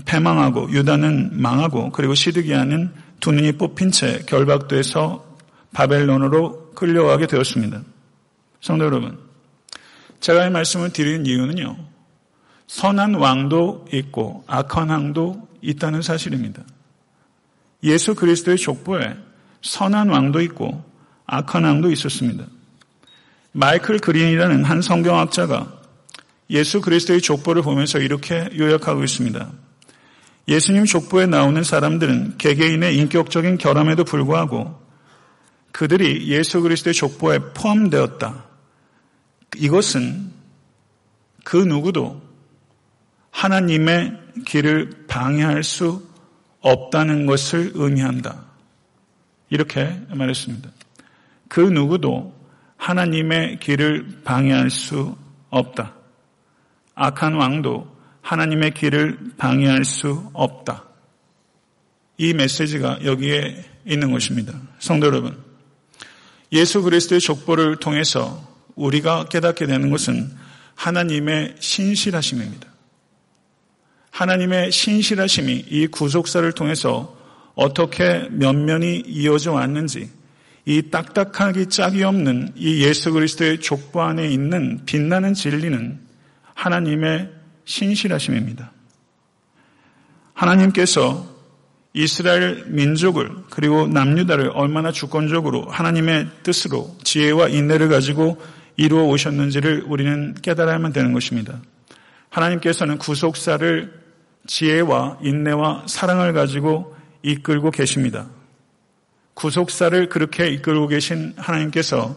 패망하고 0.04 0.70
유다는 0.70 1.30
망하고 1.40 1.90
그리고 1.90 2.14
시드기야는 2.14 2.92
두 3.20 3.32
눈이 3.32 3.52
뽑힌 3.52 3.90
채 3.90 4.20
결박돼서 4.26 5.24
바벨론으로 5.72 6.72
끌려가게 6.74 7.26
되었습니다. 7.26 7.82
성도 8.60 8.84
여러분, 8.84 9.18
제가 10.20 10.46
이 10.46 10.50
말씀을 10.50 10.92
드리는 10.92 11.26
이유는요. 11.26 11.76
선한 12.66 13.14
왕도 13.14 13.86
있고 13.92 14.44
악한 14.46 14.90
왕도 14.90 15.48
있다는 15.62 16.02
사실입니다. 16.02 16.62
예수 17.82 18.14
그리스도의 18.14 18.58
족보에 18.58 19.16
선한 19.62 20.08
왕도 20.08 20.40
있고 20.42 20.84
악한 21.26 21.64
왕도 21.64 21.90
있었습니다. 21.90 22.44
마이클 23.52 23.98
그린이라는 23.98 24.64
한 24.64 24.82
성경학자가 24.82 25.78
예수 26.50 26.80
그리스도의 26.80 27.20
족보를 27.20 27.62
보면서 27.62 27.98
이렇게 27.98 28.48
요약하고 28.56 29.04
있습니다. 29.04 29.50
예수님 30.48 30.86
족보에 30.86 31.26
나오는 31.26 31.62
사람들은 31.62 32.38
개개인의 32.38 32.96
인격적인 32.96 33.58
결함에도 33.58 34.04
불구하고 34.04 34.80
그들이 35.72 36.28
예수 36.28 36.60
그리스도의 36.62 36.94
족보에 36.94 37.38
포함되었다. 37.54 38.47
이것은 39.56 40.32
그 41.44 41.56
누구도 41.56 42.22
하나님의 43.30 44.18
길을 44.46 45.06
방해할 45.06 45.62
수 45.62 46.06
없다는 46.60 47.26
것을 47.26 47.72
의미한다. 47.74 48.44
이렇게 49.50 50.00
말했습니다. 50.10 50.70
그 51.48 51.60
누구도 51.60 52.34
하나님의 52.76 53.60
길을 53.60 54.22
방해할 54.24 54.70
수 54.70 55.16
없다. 55.50 55.94
악한 56.94 57.34
왕도 57.34 57.96
하나님의 58.20 58.74
길을 58.74 59.34
방해할 59.36 59.84
수 59.84 60.30
없다. 60.34 60.84
이 62.18 62.34
메시지가 62.34 63.04
여기에 63.04 63.64
있는 63.86 64.10
것입니다. 64.10 64.52
성도 64.78 65.06
여러분, 65.06 65.38
예수 66.52 66.82
그리스도의 66.82 67.20
족보를 67.20 67.76
통해서 67.76 68.47
우리가 68.78 69.26
깨닫게 69.26 69.66
되는 69.66 69.90
것은 69.90 70.30
하나님의 70.74 71.56
신실하심입니다. 71.58 72.68
하나님의 74.10 74.72
신실하심이 74.72 75.66
이 75.68 75.86
구속사를 75.88 76.50
통해서 76.52 77.16
어떻게 77.54 78.28
면면이 78.30 79.02
이어져 79.06 79.52
왔는지 79.52 80.10
이 80.64 80.90
딱딱하기 80.90 81.66
짝이 81.66 82.02
없는 82.04 82.52
이 82.56 82.84
예수 82.84 83.12
그리스도의 83.12 83.60
족보 83.60 84.02
안에 84.02 84.28
있는 84.28 84.82
빛나는 84.86 85.34
진리는 85.34 85.98
하나님의 86.54 87.30
신실하심입니다. 87.64 88.72
하나님께서 90.34 91.26
이스라엘 91.94 92.64
민족을 92.66 93.30
그리고 93.50 93.88
남유다를 93.88 94.52
얼마나 94.54 94.92
주권적으로 94.92 95.64
하나님의 95.68 96.28
뜻으로 96.42 96.96
지혜와 97.02 97.48
인내를 97.48 97.88
가지고 97.88 98.40
이루어 98.78 99.02
오셨는지를 99.08 99.84
우리는 99.86 100.34
깨달아야만 100.40 100.92
되는 100.92 101.12
것입니다. 101.12 101.60
하나님께서는 102.30 102.96
구속사를 102.98 103.92
지혜와 104.46 105.18
인내와 105.20 105.84
사랑을 105.88 106.32
가지고 106.32 106.96
이끌고 107.22 107.72
계십니다. 107.72 108.28
구속사를 109.34 110.08
그렇게 110.08 110.48
이끌고 110.48 110.86
계신 110.86 111.34
하나님께서 111.36 112.16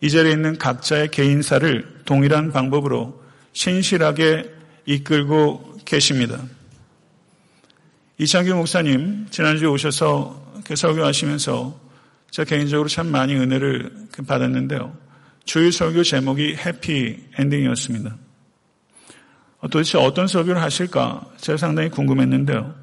이 0.00 0.08
자리에 0.08 0.30
있는 0.30 0.58
각자의 0.58 1.10
개인사를 1.10 2.02
동일한 2.04 2.52
방법으로 2.52 3.20
신실하게 3.52 4.48
이끌고 4.86 5.78
계십니다. 5.84 6.40
이창규 8.18 8.54
목사님 8.54 9.26
지난주에 9.30 9.66
오셔서 9.66 10.62
설교하시면서 10.72 11.80
제가 12.30 12.48
개인적으로 12.48 12.88
참 12.88 13.08
많이 13.08 13.34
은혜를 13.34 14.08
받았는데요. 14.26 15.05
주일 15.46 15.70
설교 15.70 16.02
제목이 16.02 16.56
해피 16.56 17.28
엔딩이었습니다. 17.38 18.16
도대체 19.70 19.96
어떤 19.96 20.26
설교를 20.26 20.60
하실까 20.60 21.24
제가 21.38 21.56
상당히 21.56 21.88
궁금했는데요. 21.88 22.74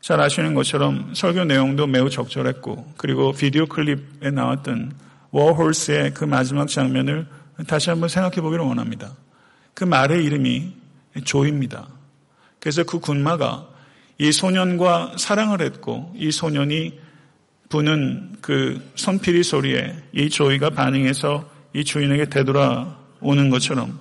잘 0.00 0.20
아시는 0.20 0.54
것처럼 0.54 1.12
설교 1.14 1.44
내용도 1.44 1.88
매우 1.88 2.08
적절했고 2.08 2.94
그리고 2.96 3.32
비디오 3.32 3.66
클립에 3.66 4.30
나왔던 4.32 4.92
워홀스의 5.32 6.14
그 6.14 6.24
마지막 6.24 6.68
장면을 6.68 7.26
다시 7.66 7.90
한번 7.90 8.08
생각해 8.08 8.36
보기를 8.36 8.64
원합니다. 8.64 9.12
그 9.74 9.82
말의 9.82 10.24
이름이 10.24 10.74
조입니다. 11.24 11.88
그래서 12.60 12.84
그 12.84 13.00
군마가 13.00 13.68
이 14.18 14.30
소년과 14.30 15.16
사랑을 15.18 15.60
했고 15.60 16.14
이 16.16 16.30
소년이 16.30 17.00
부는 17.68 18.36
그 18.40 18.80
손피리 18.94 19.42
소리에 19.42 19.96
이 20.12 20.30
조이가 20.30 20.70
반응해서 20.70 21.55
이 21.76 21.84
주인에게 21.84 22.30
되돌아오는 22.30 23.50
것처럼 23.50 24.00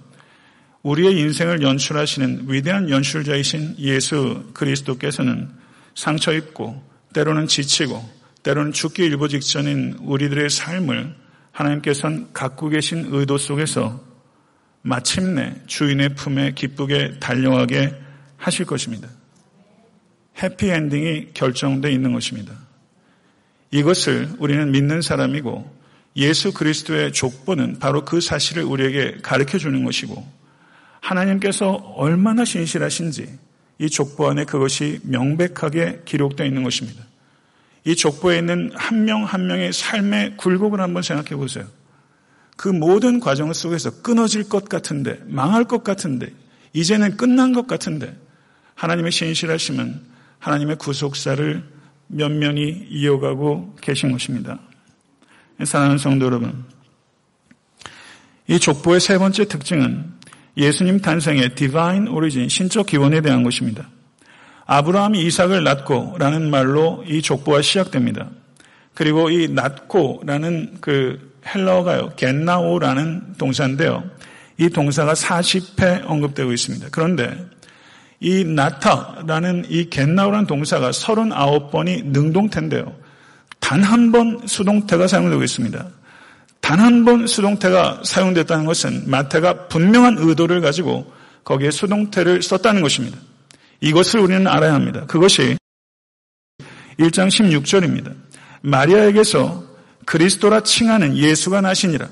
우리의 0.82 1.20
인생을 1.20 1.62
연출하시는 1.62 2.46
위대한 2.48 2.90
연출자이신 2.90 3.76
예수 3.80 4.50
그리스도께서는 4.54 5.50
상처 5.94 6.32
입고 6.32 6.82
때로는 7.14 7.48
지치고 7.48 8.02
때로는 8.44 8.72
죽기 8.72 9.04
일보 9.04 9.28
직전인 9.28 9.98
우리들의 10.00 10.50
삶을 10.50 11.16
하나님께서는 11.52 12.32
갖고 12.32 12.70
계신 12.70 13.10
의도 13.10 13.38
속에서 13.38 14.02
마침내 14.82 15.56
주인의 15.68 16.16
품에 16.16 16.54
기쁘게 16.54 17.20
달려가게 17.20 17.94
하실 18.38 18.66
것입니다. 18.66 19.10
해피엔딩이 20.42 21.34
결정되어 21.34 21.92
있는 21.92 22.14
것입니다. 22.14 22.54
이것을 23.72 24.30
우리는 24.40 24.72
믿는 24.72 25.02
사람이고 25.02 25.76
예수 26.16 26.54
그리스도의 26.54 27.12
족보는 27.12 27.80
바로 27.80 28.06
그 28.06 28.22
사실을 28.22 28.64
우리에게 28.64 29.18
가르쳐 29.22 29.58
주는 29.58 29.84
것이고 29.84 30.26
하나님께서 31.02 31.72
얼마나 31.72 32.46
신실하신지 32.46 33.38
이 33.80 33.90
족보 33.90 34.30
안에 34.30 34.46
그것이 34.46 35.00
명백하게 35.04 36.02
기록되어 36.06 36.46
있는 36.46 36.64
것입니다. 36.64 37.04
이 37.84 37.96
족보에 37.96 38.40
있는 38.40 38.72
한 38.74 39.06
명한 39.06 39.28
한 39.28 39.48
명의 39.48 39.72
삶의 39.72 40.38
굴곡을 40.38 40.80
한번 40.80 41.04
생각해 41.04 41.36
보세요. 41.36 41.66
그 42.58 42.70
모든 42.70 43.20
과정 43.20 43.52
속에서 43.54 44.02
끊어질 44.02 44.48
것 44.48 44.70
같은데, 44.70 45.20
망할 45.26 45.66
것 45.66 45.84
같은데, 45.84 46.30
이제는 46.74 47.18
끝난 47.18 47.54
것 47.54 47.68
같은데, 47.68 48.18
하나님의 48.76 49.12
신실하심은 49.12 50.02
하나님의 50.40 50.78
구속사를 50.78 51.64
면면히 52.08 52.88
이어가고 52.90 53.76
계신 53.82 54.12
것입니다. 54.12 54.60
사랑하는 55.64 55.98
성도 55.98 56.26
여러분, 56.26 56.66
이 58.48 58.60
족보의 58.60 59.00
세 59.00 59.18
번째 59.18 59.46
특징은 59.46 60.14
예수님 60.58 61.02
탄생의 61.02 61.56
디바인 61.56 62.08
오리진, 62.08 62.50
신적 62.50 62.88
기원에 62.88 63.22
대한 63.22 63.44
것입니다. 63.44 63.90
아브라함이 64.66 65.24
이삭을 65.26 65.64
낳고 65.64 66.16
라는 66.18 66.50
말로 66.50 67.04
이 67.08 67.22
족보가 67.22 67.62
시작됩니다. 67.62 68.30
그리고 68.94 69.30
이 69.30 69.48
낳고 69.48 70.22
라는 70.26 70.78
그 70.82 71.36
헬라어가요, 71.46 72.14
겟나오라는 72.16 73.34
동사인데요. 73.38 74.04
이 74.58 74.70
동사가 74.70 75.14
40회 75.14 76.10
언급되고 76.10 76.52
있습니다. 76.52 76.88
그런데 76.92 77.38
이 78.20 78.44
나타라는 78.44 79.66
이 79.70 79.90
겟나오라는 79.90 80.48
동사가 80.48 80.92
39번이 80.92 82.06
능동태인데요. 82.06 83.05
단 83.66 83.82
한 83.82 84.12
번 84.12 84.42
수동태가 84.46 85.08
사용되고 85.08 85.42
있습니다. 85.44 85.86
단 86.62 86.80
한 86.80 87.04
번 87.04 87.26
수동태가 87.26 88.02
사용됐다는 88.04 88.66
것은 88.66 89.10
마태가 89.10 89.68
분명한 89.70 90.18
의도를 90.20 90.62
가지고 90.62 91.12
거기에 91.44 91.72
수동태를 91.72 92.44
썼다는 92.44 92.84
것입니다. 92.84 93.18
이것을 93.82 94.20
우리는 94.20 94.46
알아야 94.46 94.74
합니다. 94.76 95.06
그것이 95.08 95.58
1장 97.00 97.28
16절입니다. 97.30 98.14
마리아에게서 98.62 99.64
그리스도라 100.06 100.62
칭하는 100.62 101.18
예수가 101.18 101.62
나시니라. 101.62 102.08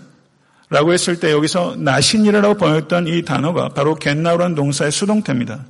라고 0.71 0.91
했을 0.91 1.19
때 1.19 1.31
여기서 1.31 1.75
나시니라라고 1.77 2.55
번역했던 2.55 3.07
이 3.07 3.21
단어가 3.23 3.69
바로 3.69 3.93
겟나우라는 3.93 4.55
동사의 4.55 4.91
수동태입니다. 4.91 5.63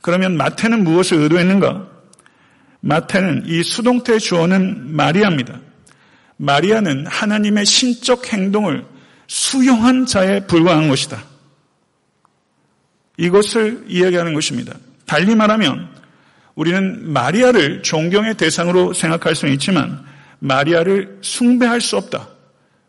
그러면 0.00 0.36
마태는 0.36 0.84
무엇을 0.84 1.18
의도했는가? 1.18 1.93
마태는 2.84 3.44
이 3.46 3.62
수동태의 3.62 4.20
주어는 4.20 4.94
마리아입니다. 4.94 5.58
마리아는 6.36 7.06
하나님의 7.06 7.64
신적 7.64 8.30
행동을 8.30 8.84
수용한 9.26 10.04
자에 10.04 10.46
불과한 10.46 10.88
것이다. 10.88 11.22
이것을 13.16 13.84
이야기하는 13.88 14.34
것입니다. 14.34 14.74
달리 15.06 15.34
말하면 15.34 15.88
우리는 16.54 17.10
마리아를 17.10 17.82
존경의 17.82 18.36
대상으로 18.36 18.92
생각할 18.92 19.34
수는 19.34 19.54
있지만 19.54 20.04
마리아를 20.40 21.20
숭배할 21.22 21.80
수 21.80 21.96
없다. 21.96 22.28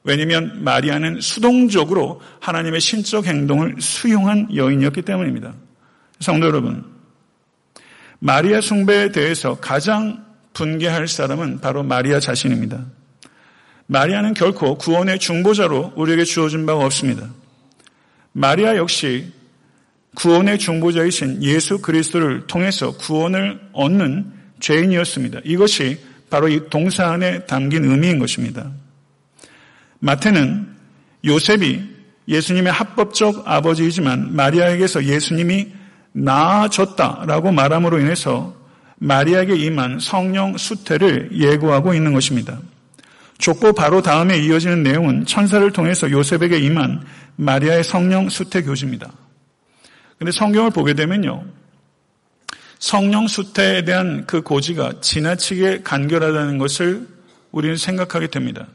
왜냐하면 0.03 0.61
마리아는 0.61 1.21
수동적으로 1.21 2.21
하나님의 2.41 2.81
신적 2.81 3.25
행동을 3.25 3.75
수용한 3.79 4.53
여인이었기 4.55 5.03
때문입니다. 5.03 5.53
성도 6.19 6.47
여러분, 6.47 6.94
마리아 8.19 8.61
숭배에 8.61 9.11
대해서 9.11 9.55
가장 9.55 10.25
분개할 10.53 11.07
사람은 11.07 11.59
바로 11.59 11.83
마리아 11.83 12.19
자신입니다. 12.19 12.85
마리아는 13.87 14.33
결코 14.33 14.77
구원의 14.77 15.19
중보자로 15.19 15.93
우리에게 15.95 16.23
주어진 16.23 16.65
바가 16.65 16.85
없습니다. 16.85 17.29
마리아 18.31 18.75
역시 18.77 19.31
구원의 20.15 20.59
중보자이신 20.59 21.43
예수 21.43 21.79
그리스도를 21.81 22.47
통해서 22.47 22.95
구원을 22.97 23.59
얻는 23.73 24.31
죄인이었습니다. 24.59 25.41
이것이 25.43 25.99
바로 26.29 26.47
이 26.47 26.69
동사 26.69 27.11
안에 27.11 27.45
담긴 27.45 27.83
의미인 27.85 28.17
것입니다. 28.17 28.71
마태는 29.99 30.67
요셉이 31.25 31.95
예수님의 32.27 32.71
합법적 32.71 33.43
아버지이지만 33.45 34.35
마리아에게서 34.35 35.05
예수님이 35.05 35.73
나아졌다라고 36.15 37.51
말함으로 37.51 37.99
인해서 37.99 38.55
마리아에게 38.97 39.55
임한 39.55 39.99
성령 39.99 40.57
수태를 40.57 41.29
예고하고 41.33 41.93
있는 41.93 42.13
것입니다. 42.13 42.57
족보 43.37 43.73
바로 43.73 44.01
다음에 44.01 44.37
이어지는 44.39 44.81
내용은 44.81 45.25
천사를 45.25 45.69
통해서 45.71 46.09
요셉에게 46.09 46.57
임한 46.59 47.03
마리아의 47.35 47.83
성령 47.83 48.29
수태 48.29 48.63
교지입니다. 48.63 49.11
근데 50.17 50.31
성경을 50.31 50.71
보게 50.71 50.93
되면요. 50.93 51.43
성령 52.79 53.27
수태에 53.27 53.83
대한 53.83 54.25
그 54.25 54.41
고지가 54.41 55.01
지나치게 55.01 55.81
간결하다는 55.83 56.57
것을 56.57 57.07
우리는 57.51 57.75
생각하게 57.75 58.27
됩니다. 58.27 58.67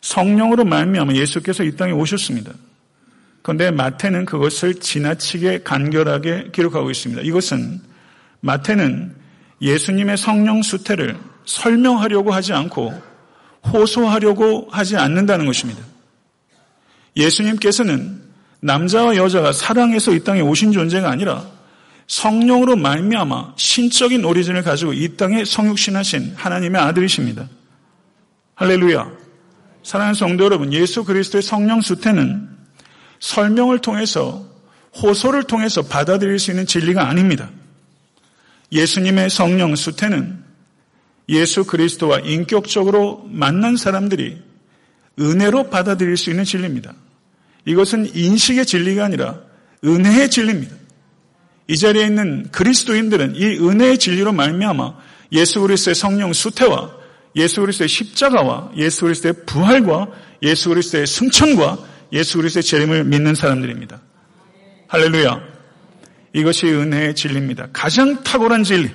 성령으로 0.00 0.64
말미암아 0.64 1.12
예수께서 1.14 1.62
이 1.62 1.76
땅에 1.76 1.92
오셨습니다. 1.92 2.52
그런데 3.42 3.70
마태는 3.70 4.26
그것을 4.26 4.74
지나치게 4.74 5.62
간결하게 5.62 6.50
기록하고 6.52 6.90
있습니다. 6.90 7.22
이것은 7.22 7.80
마태는 8.40 9.14
예수님의 9.62 10.16
성령 10.16 10.62
수태를 10.62 11.16
설명하려고 11.44 12.32
하지 12.32 12.52
않고 12.52 12.92
호소하려고 13.72 14.68
하지 14.70 14.96
않는다는 14.96 15.46
것입니다. 15.46 15.82
예수님께서는 17.16 18.20
남자와 18.60 19.16
여자가 19.16 19.52
사랑해서 19.52 20.12
이 20.12 20.22
땅에 20.22 20.40
오신 20.40 20.72
존재가 20.72 21.10
아니라 21.10 21.46
성령으로 22.06 22.76
말미암아 22.76 23.54
신적인 23.56 24.24
오리진을 24.24 24.62
가지고 24.62 24.92
이 24.92 25.16
땅에 25.16 25.44
성육신하신 25.44 26.34
하나님의 26.36 26.80
아들이십니다. 26.80 27.48
할렐루야. 28.54 29.10
사랑하는 29.82 30.14
성도 30.14 30.44
여러분, 30.44 30.72
예수 30.72 31.04
그리스도의 31.04 31.42
성령 31.42 31.80
수태는 31.80 32.49
설명을 33.20 33.78
통해서 33.78 34.44
호소를 35.00 35.44
통해서 35.44 35.82
받아들일 35.82 36.38
수 36.38 36.50
있는 36.50 36.66
진리가 36.66 37.08
아닙니다. 37.08 37.50
예수님의 38.72 39.30
성령 39.30 39.76
수태는 39.76 40.42
예수 41.28 41.64
그리스도와 41.64 42.18
인격적으로 42.20 43.26
만난 43.30 43.76
사람들이 43.76 44.42
은혜로 45.18 45.70
받아들일 45.70 46.16
수 46.16 46.30
있는 46.30 46.44
진리입니다. 46.44 46.94
이것은 47.66 48.14
인식의 48.14 48.66
진리가 48.66 49.04
아니라 49.04 49.40
은혜의 49.84 50.30
진리입니다. 50.30 50.74
이 51.68 51.76
자리에 51.76 52.04
있는 52.04 52.48
그리스도인들은 52.50 53.36
이 53.36 53.58
은혜의 53.58 53.98
진리로 53.98 54.32
말미암아 54.32 54.94
예수 55.32 55.60
그리스도의 55.60 55.94
성령 55.94 56.32
수태와 56.32 56.90
예수 57.36 57.60
그리스도의 57.60 57.88
십자가와 57.88 58.72
예수 58.76 59.02
그리스도의 59.02 59.34
부활과 59.46 60.08
예수 60.42 60.70
그리스도의 60.70 61.06
승천과 61.06 61.78
예수 62.12 62.38
그리스도의 62.38 62.62
재림을 62.62 63.04
믿는 63.04 63.34
사람들입니다. 63.34 64.00
할렐루야. 64.88 65.40
이것이 66.32 66.66
은혜의 66.66 67.14
진리입니다. 67.14 67.68
가장 67.72 68.22
탁월한 68.22 68.64
진리, 68.64 68.90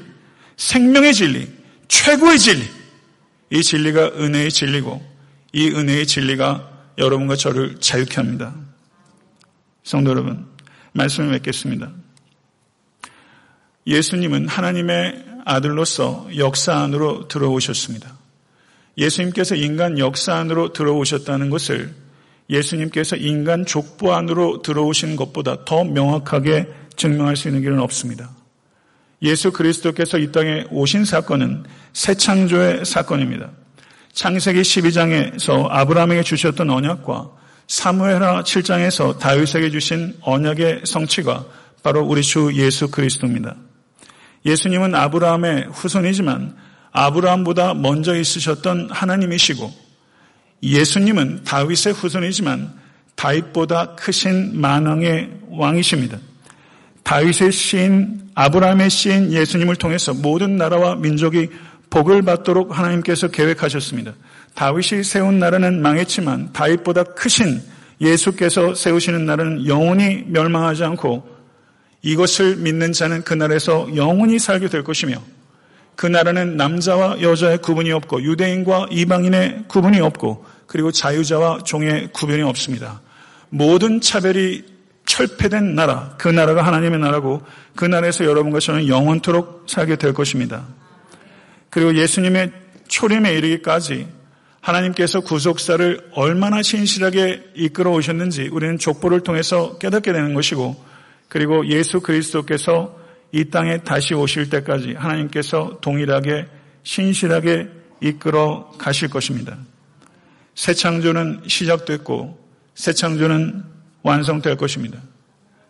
생명의 0.58 1.14
진리, 1.14 1.48
최고의 1.88 2.40
진리. 2.40 2.64
이 3.52 3.62
진리가 3.62 4.14
은혜의 4.18 4.52
진리고 4.52 5.06
이 5.54 5.70
은혜의 5.70 6.08
진리가 6.08 6.72
여러분과 6.98 7.36
저를 7.36 7.80
자유케 7.80 8.16
합니다. 8.16 8.54
성도 9.84 10.12
여러분, 10.12 10.46
말씀을 10.94 11.30
맺겠습니다. 11.32 11.92
예수님은 13.88 14.48
하나님의 14.48 15.26
아들로서 15.46 16.28
역사 16.38 16.76
안으로 16.78 17.28
들어오셨습니다. 17.28 18.18
예수님께서 18.98 19.56
인간 19.56 20.00
역사 20.00 20.36
안으로 20.36 20.74
들어오셨다는 20.74 21.50
것을 21.50 21.94
예수님께서 22.50 23.16
인간 23.16 23.66
족보 23.66 24.14
안으로 24.14 24.62
들어오신 24.62 25.16
것보다 25.16 25.66
더 25.66 25.84
명확하게 25.84 26.68
증명할 26.96 27.36
수 27.36 27.48
있는 27.48 27.62
길은 27.62 27.80
없습니다. 27.80 28.30
예수 29.22 29.52
그리스도께서 29.52 30.18
이 30.18 30.32
땅에 30.32 30.66
오신 30.70 31.06
사건은 31.06 31.64
새 31.94 32.14
창조의 32.16 32.86
사건입니다. 32.86 33.52
창세기 34.14 34.62
12장에서 34.62 35.68
아브라함에게 35.70 36.24
주셨던 36.24 36.70
언약과 36.70 37.32
사무엘하 37.68 38.44
7장에서 38.44 39.18
다윗에게 39.18 39.72
주신 39.72 40.16
언약의 40.22 40.82
성취가 40.86 41.46
바로 41.84 42.04
우리 42.06 42.22
주 42.22 42.52
예수 42.54 42.90
그리스도입니다. 42.90 43.56
예수님은 44.46 44.94
아브라함의 44.94 45.70
후손이지만 45.72 46.56
아브라함보다 46.92 47.74
먼저 47.74 48.16
있으셨던 48.16 48.90
하나님이시고 48.92 49.85
예수님은 50.66 51.44
다윗의 51.44 51.94
후손이지만 51.94 52.74
다윗보다 53.16 53.96
크신 53.96 54.60
만왕의 54.60 55.30
왕이십니다. 55.52 56.18
다윗의 57.04 57.52
시인 57.52 58.22
아브라함의 58.34 58.90
시인 58.90 59.32
예수님을 59.32 59.76
통해서 59.76 60.14
모든 60.14 60.58
나라와 60.58 60.96
민족이 60.96 61.50
복을 61.90 62.24
받도록 62.24 62.78
하나님께서 62.78 63.30
계획하셨습니다. 63.30 64.14
다윗이 64.56 65.04
세운 65.04 65.40
나라는 65.40 65.82
망했지만 65.82 66.52
다윗보다 66.52 67.04
크신 67.04 67.62
예수께서 68.02 68.74
세우시는 68.74 69.26
나라는 69.26 69.68
영원히 69.68 70.24
멸망하지 70.28 70.84
않고 70.84 71.36
이것을 72.02 72.58
믿는 72.58 72.92
자는 72.92 73.24
그 73.24 73.34
나라에서 73.34 73.96
영원히 73.96 74.40
살게 74.40 74.68
될 74.68 74.84
것이며 74.84 75.22
그 75.96 76.08
나라는 76.08 76.58
남자와 76.58 77.22
여자의 77.22 77.60
구분이 77.60 77.92
없고 77.92 78.24
유대인과 78.24 78.88
이방인의 78.92 79.66
구분이 79.68 80.00
없고 80.00 80.55
그리고 80.68 80.92
자유자와 80.92 81.60
종의 81.64 82.10
구분이 82.14 82.42
없습니다. 82.42 83.02
모든 83.50 84.02
차별이 84.02 84.64
철폐된 85.06 85.76
나라, 85.76 86.16
그 86.18 86.28
나라가 86.28 86.64
하나님의 86.64 87.00
나라고 87.00 87.44
그 87.76 87.86
나라에서 87.86 88.26
여러분과 88.26 88.60
저는 88.60 88.88
영원토록 88.88 89.66
살게 89.68 89.98
될 89.98 90.14
것입니다. 90.14 90.66
그리고 91.70 91.96
예수님의 91.96 92.52
초림에 92.88 93.34
이르기까지 93.34 94.08
하나님께서 94.62 95.22
구속사를 95.22 96.10
얼마나 96.14 96.64
신실하게 96.64 97.52
이끌어 97.56 97.92
오셨는지 97.92 98.50
우리는 98.52 98.80
족보를 98.80 99.22
통해서 99.22 99.78
깨닫게 99.78 100.12
되는 100.12 100.34
것이고 100.34 100.76
그리고 101.28 101.68
예수 101.68 102.00
그리스도께서 102.02 102.98
이 103.32 103.46
땅에 103.46 103.78
다시 103.80 104.14
오실 104.14 104.50
때까지 104.50 104.94
하나님께서 104.94 105.80
동일하게 105.82 106.48
신실하게 106.84 107.68
이끌어 108.02 108.72
가실 108.78 109.10
것입니다. 109.10 109.58
새 110.56 110.74
창조는 110.74 111.44
시작됐고 111.48 112.44
새 112.74 112.94
창조는 112.94 113.64
완성될 114.04 114.58
것입니다. 114.58 115.00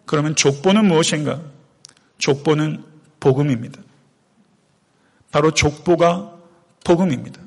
그러면 0.05 0.35
족보는 0.35 0.85
무엇인가? 0.85 1.41
족보는 2.19 2.83
복음입니다. 3.19 3.81
바로 5.31 5.51
족보가 5.51 6.31
복음입니다. 6.83 7.41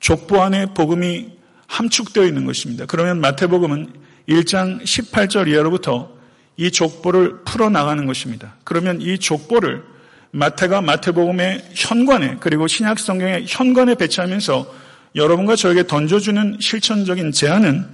족보 0.00 0.40
안에 0.40 0.66
복음이 0.74 1.32
함축되어 1.66 2.24
있는 2.24 2.44
것입니다. 2.44 2.86
그러면 2.86 3.20
마태복음은 3.20 3.92
1장 4.28 4.82
18절 4.82 5.48
이하로부터 5.48 6.12
이 6.56 6.70
족보를 6.70 7.42
풀어나가는 7.44 8.04
것입니다. 8.06 8.56
그러면 8.64 9.00
이 9.00 9.18
족보를 9.18 9.84
마태가 10.30 10.80
마태복음의 10.80 11.70
현관에 11.74 12.36
그리고 12.40 12.66
신약 12.66 12.98
성경의 12.98 13.46
현관에 13.48 13.94
배치하면서 13.94 14.74
여러분과 15.14 15.56
저에게 15.56 15.86
던져주는 15.86 16.58
실천적인 16.60 17.32
제안은 17.32 17.86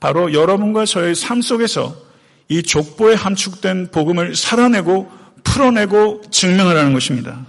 바로 0.00 0.32
여러분과 0.32 0.84
저의 0.84 1.14
삶 1.14 1.42
속에서 1.42 1.94
이 2.48 2.62
족보에 2.62 3.14
함축된 3.14 3.90
복음을 3.90 4.34
살아내고 4.34 5.10
풀어내고 5.44 6.22
증명하라는 6.30 6.92
것입니다. 6.92 7.46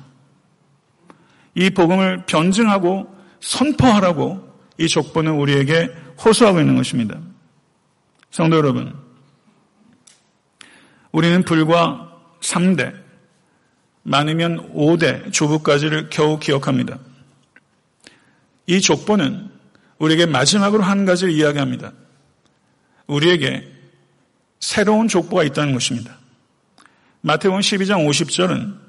이 1.55 1.69
복음을 1.69 2.25
변증하고 2.25 3.13
선포하라고 3.39 4.47
이 4.77 4.87
족보는 4.87 5.33
우리에게 5.33 5.89
호소하고 6.23 6.59
있는 6.59 6.75
것입니다. 6.75 7.19
성도 8.31 8.57
여러분, 8.57 8.93
우리는 11.11 11.43
불과 11.43 12.11
3대, 12.41 12.93
많으면 14.03 14.73
5대 14.73 15.31
조부까지를 15.31 16.09
겨우 16.09 16.39
기억합니다. 16.39 16.97
이 18.67 18.81
족보는 18.81 19.49
우리에게 19.99 20.25
마지막으로 20.25 20.83
한 20.83 21.05
가지를 21.05 21.33
이야기합니다. 21.33 21.93
우리에게 23.07 23.67
새로운 24.59 25.07
족보가 25.07 25.43
있다는 25.43 25.73
것입니다. 25.73 26.17
마태복음 27.21 27.59
12장 27.59 28.07
50절은 28.07 28.83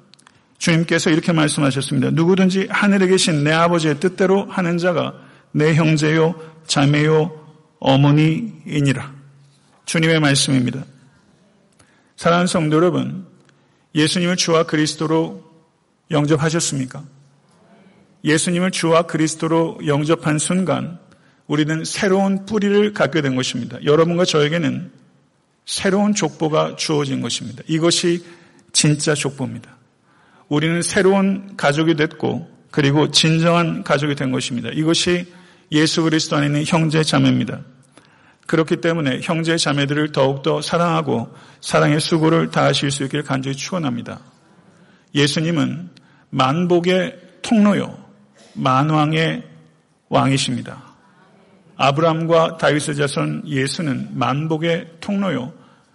주님께서 0.59 1.11
이렇게 1.11 1.33
말씀하셨습니다. 1.33 2.11
누구든지 2.11 2.69
하늘에 2.71 3.07
계신 3.07 3.45
내 3.45 3.53
아버지의 3.53 4.01
뜻대로 4.01 4.47
하는 4.47 4.79
자가 4.79 5.15
내 5.53 5.75
형제요, 5.75 6.35
자매요, 6.67 7.31
어머니이니라. 7.81 9.15
주님의 9.85 10.21
말씀입니다. 10.21 10.85
사랑하는 12.17 12.47
성도 12.47 12.77
여러분, 12.77 13.27
예수님을 13.95 14.37
주와 14.37 14.65
그리스도로 14.65 15.45
영접하셨습니까? 16.11 17.05
예수님을 18.25 18.71
주와 18.71 19.03
그리스도로 19.03 19.79
영접한 19.87 20.39
순간 20.39 20.99
우리는 21.47 21.85
새로운 21.85 22.47
뿌리를 22.47 22.93
갖게 22.95 23.21
된 23.21 23.37
것입니다. 23.37 23.83
여러분과 23.85 24.25
저에게는 24.25 24.91
새로운 25.67 26.15
족보가 26.15 26.77
주어진 26.77 27.21
것입니다. 27.21 27.63
이것이 27.67 28.25
진짜 28.73 29.15
족보입니다. 29.15 29.77
우리는 30.49 30.83
새로운 30.83 31.57
가족이 31.57 31.95
됐고 31.95 32.51
그리고 32.71 33.11
진정한 33.11 33.85
가족이 33.85 34.15
된 34.15 34.33
것입니다. 34.33 34.71
이것이 34.73 35.33
예수 35.71 36.03
그리스도 36.03 36.37
안에 36.37 36.47
있는 36.47 36.65
형제 36.67 37.03
자매입니다. 37.03 37.61
그렇기 38.47 38.81
때문에 38.81 39.21
형제 39.23 39.57
자매들을 39.57 40.13
더욱더 40.13 40.61
사랑하고 40.61 41.33
사랑의 41.61 42.01
수고를 42.01 42.51
다하실 42.51 42.91
수 42.91 43.05
있기를 43.05 43.25
간절히 43.25 43.57
축원합니다. 43.57 44.21
예수님은 45.15 45.91
만복의 46.31 47.17
통로요, 47.43 48.04
만왕의 48.55 49.43
왕이십니다. 50.09 50.83
아브라함과 51.77 52.57
다윗의 52.59 52.97
자손 52.97 53.43
예수는 53.47 54.11
만복의 54.19 54.93
통로요, 55.01 55.53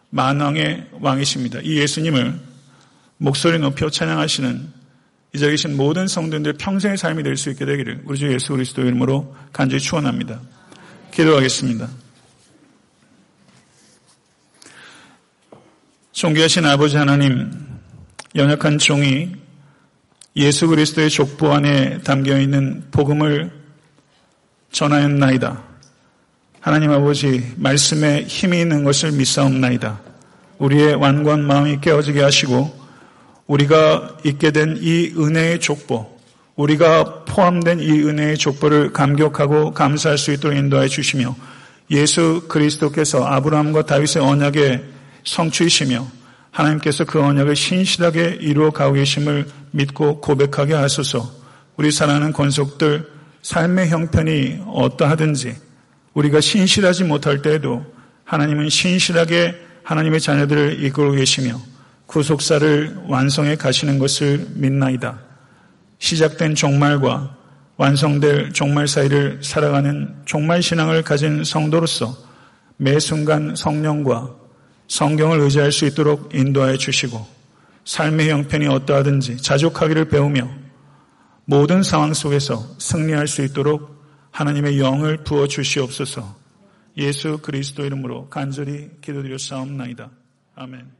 만왕의 0.09 0.89
왕이십니다. 0.99 1.59
이 1.63 1.77
예수님을 1.77 2.39
목소리 3.17 3.59
높여 3.59 3.89
찬양하시는 3.89 4.79
이 5.33 5.37
자리에 5.37 5.51
계신 5.51 5.77
모든 5.77 6.07
성도들 6.07 6.53
평생의 6.53 6.97
삶이 6.97 7.23
될 7.23 7.37
수 7.37 7.49
있게 7.51 7.65
되기를 7.65 8.01
우리 8.05 8.17
주 8.17 8.31
예수 8.31 8.53
그리스도 8.53 8.81
이름으로 8.81 9.35
간절히 9.53 9.79
축원합니다. 9.81 10.41
기도하겠습니다. 11.11 11.87
존귀하신 16.11 16.65
아버지 16.65 16.97
하나님, 16.97 17.51
연약한 18.35 18.77
종이 18.77 19.31
예수 20.35 20.67
그리스도의 20.67 21.09
족보 21.09 21.51
안에 21.51 21.99
담겨 21.99 22.39
있는 22.39 22.83
복음을 22.91 23.51
전하였나이다. 24.71 25.63
하나님 26.61 26.91
아버지, 26.91 27.53
말씀에 27.57 28.23
힘이 28.23 28.61
있는 28.61 28.83
것을 28.83 29.11
믿사옵나이다. 29.13 29.99
우리의 30.59 30.95
완고한 30.95 31.45
마음이 31.45 31.79
깨어지게 31.81 32.21
하시고, 32.21 32.77
우리가 33.47 34.17
있게 34.23 34.51
된 34.51 34.77
이 34.79 35.13
은혜의 35.17 35.59
족보, 35.61 36.19
우리가 36.55 37.23
포함된 37.23 37.79
이 37.79 37.89
은혜의 38.03 38.37
족보를 38.37 38.91
감격하고 38.91 39.71
감사할 39.71 40.17
수 40.17 40.31
있도록 40.33 40.57
인도해 40.57 40.87
주시며, 40.87 41.35
예수 41.91 42.43
그리스도께서 42.47 43.25
아브라함과 43.25 43.85
다윗의 43.87 44.21
언약의 44.21 44.83
성취이시며 45.23 46.05
하나님께서 46.51 47.05
그 47.05 47.21
언약을 47.21 47.55
신실하게 47.55 48.37
이루어 48.41 48.69
가고 48.69 48.93
계심을 48.93 49.47
믿고 49.71 50.21
고백하게 50.21 50.73
하소서 50.73 51.31
우리 51.77 51.91
사랑하는 51.91 52.33
권속들 52.33 53.09
삶의 53.41 53.89
형편이 53.89 54.63
어떠하든지 54.67 55.55
우리가 56.13 56.41
신실하지 56.41 57.05
못할 57.05 57.41
때에도 57.41 57.85
하나님은 58.25 58.69
신실하게 58.69 59.55
하나님의 59.83 60.19
자녀들을 60.19 60.83
이끌고 60.83 61.13
계시며 61.13 61.59
구속사를 62.05 63.03
완성해 63.07 63.55
가시는 63.55 63.99
것을 63.99 64.47
믿나이다. 64.55 65.19
시작된 65.99 66.55
종말과 66.55 67.35
완성될 67.77 68.51
종말 68.51 68.87
사이를 68.87 69.39
살아가는 69.41 70.15
종말 70.25 70.61
신앙을 70.61 71.03
가진 71.03 71.43
성도로서 71.43 72.15
매 72.77 72.99
순간 72.99 73.55
성령과 73.55 74.35
성경을 74.87 75.39
의지할 75.39 75.71
수 75.71 75.85
있도록 75.85 76.33
인도하여 76.33 76.77
주시고 76.77 77.38
삶의 77.85 78.29
형편이 78.29 78.67
어떠하든지 78.67 79.37
자족하기를 79.37 80.09
배우며 80.09 80.49
모든 81.45 81.81
상황 81.81 82.13
속에서 82.13 82.63
승리할 82.77 83.27
수 83.27 83.43
있도록 83.43 83.99
하나님의 84.31 84.79
영을 84.79 85.23
부어 85.23 85.47
주시옵소서 85.47 86.37
예수 86.97 87.39
그리스도 87.41 87.85
이름으로 87.85 88.29
간절히 88.29 88.89
기도드려 89.01 89.37
싸움나이다. 89.37 90.11
아멘. 90.55 90.98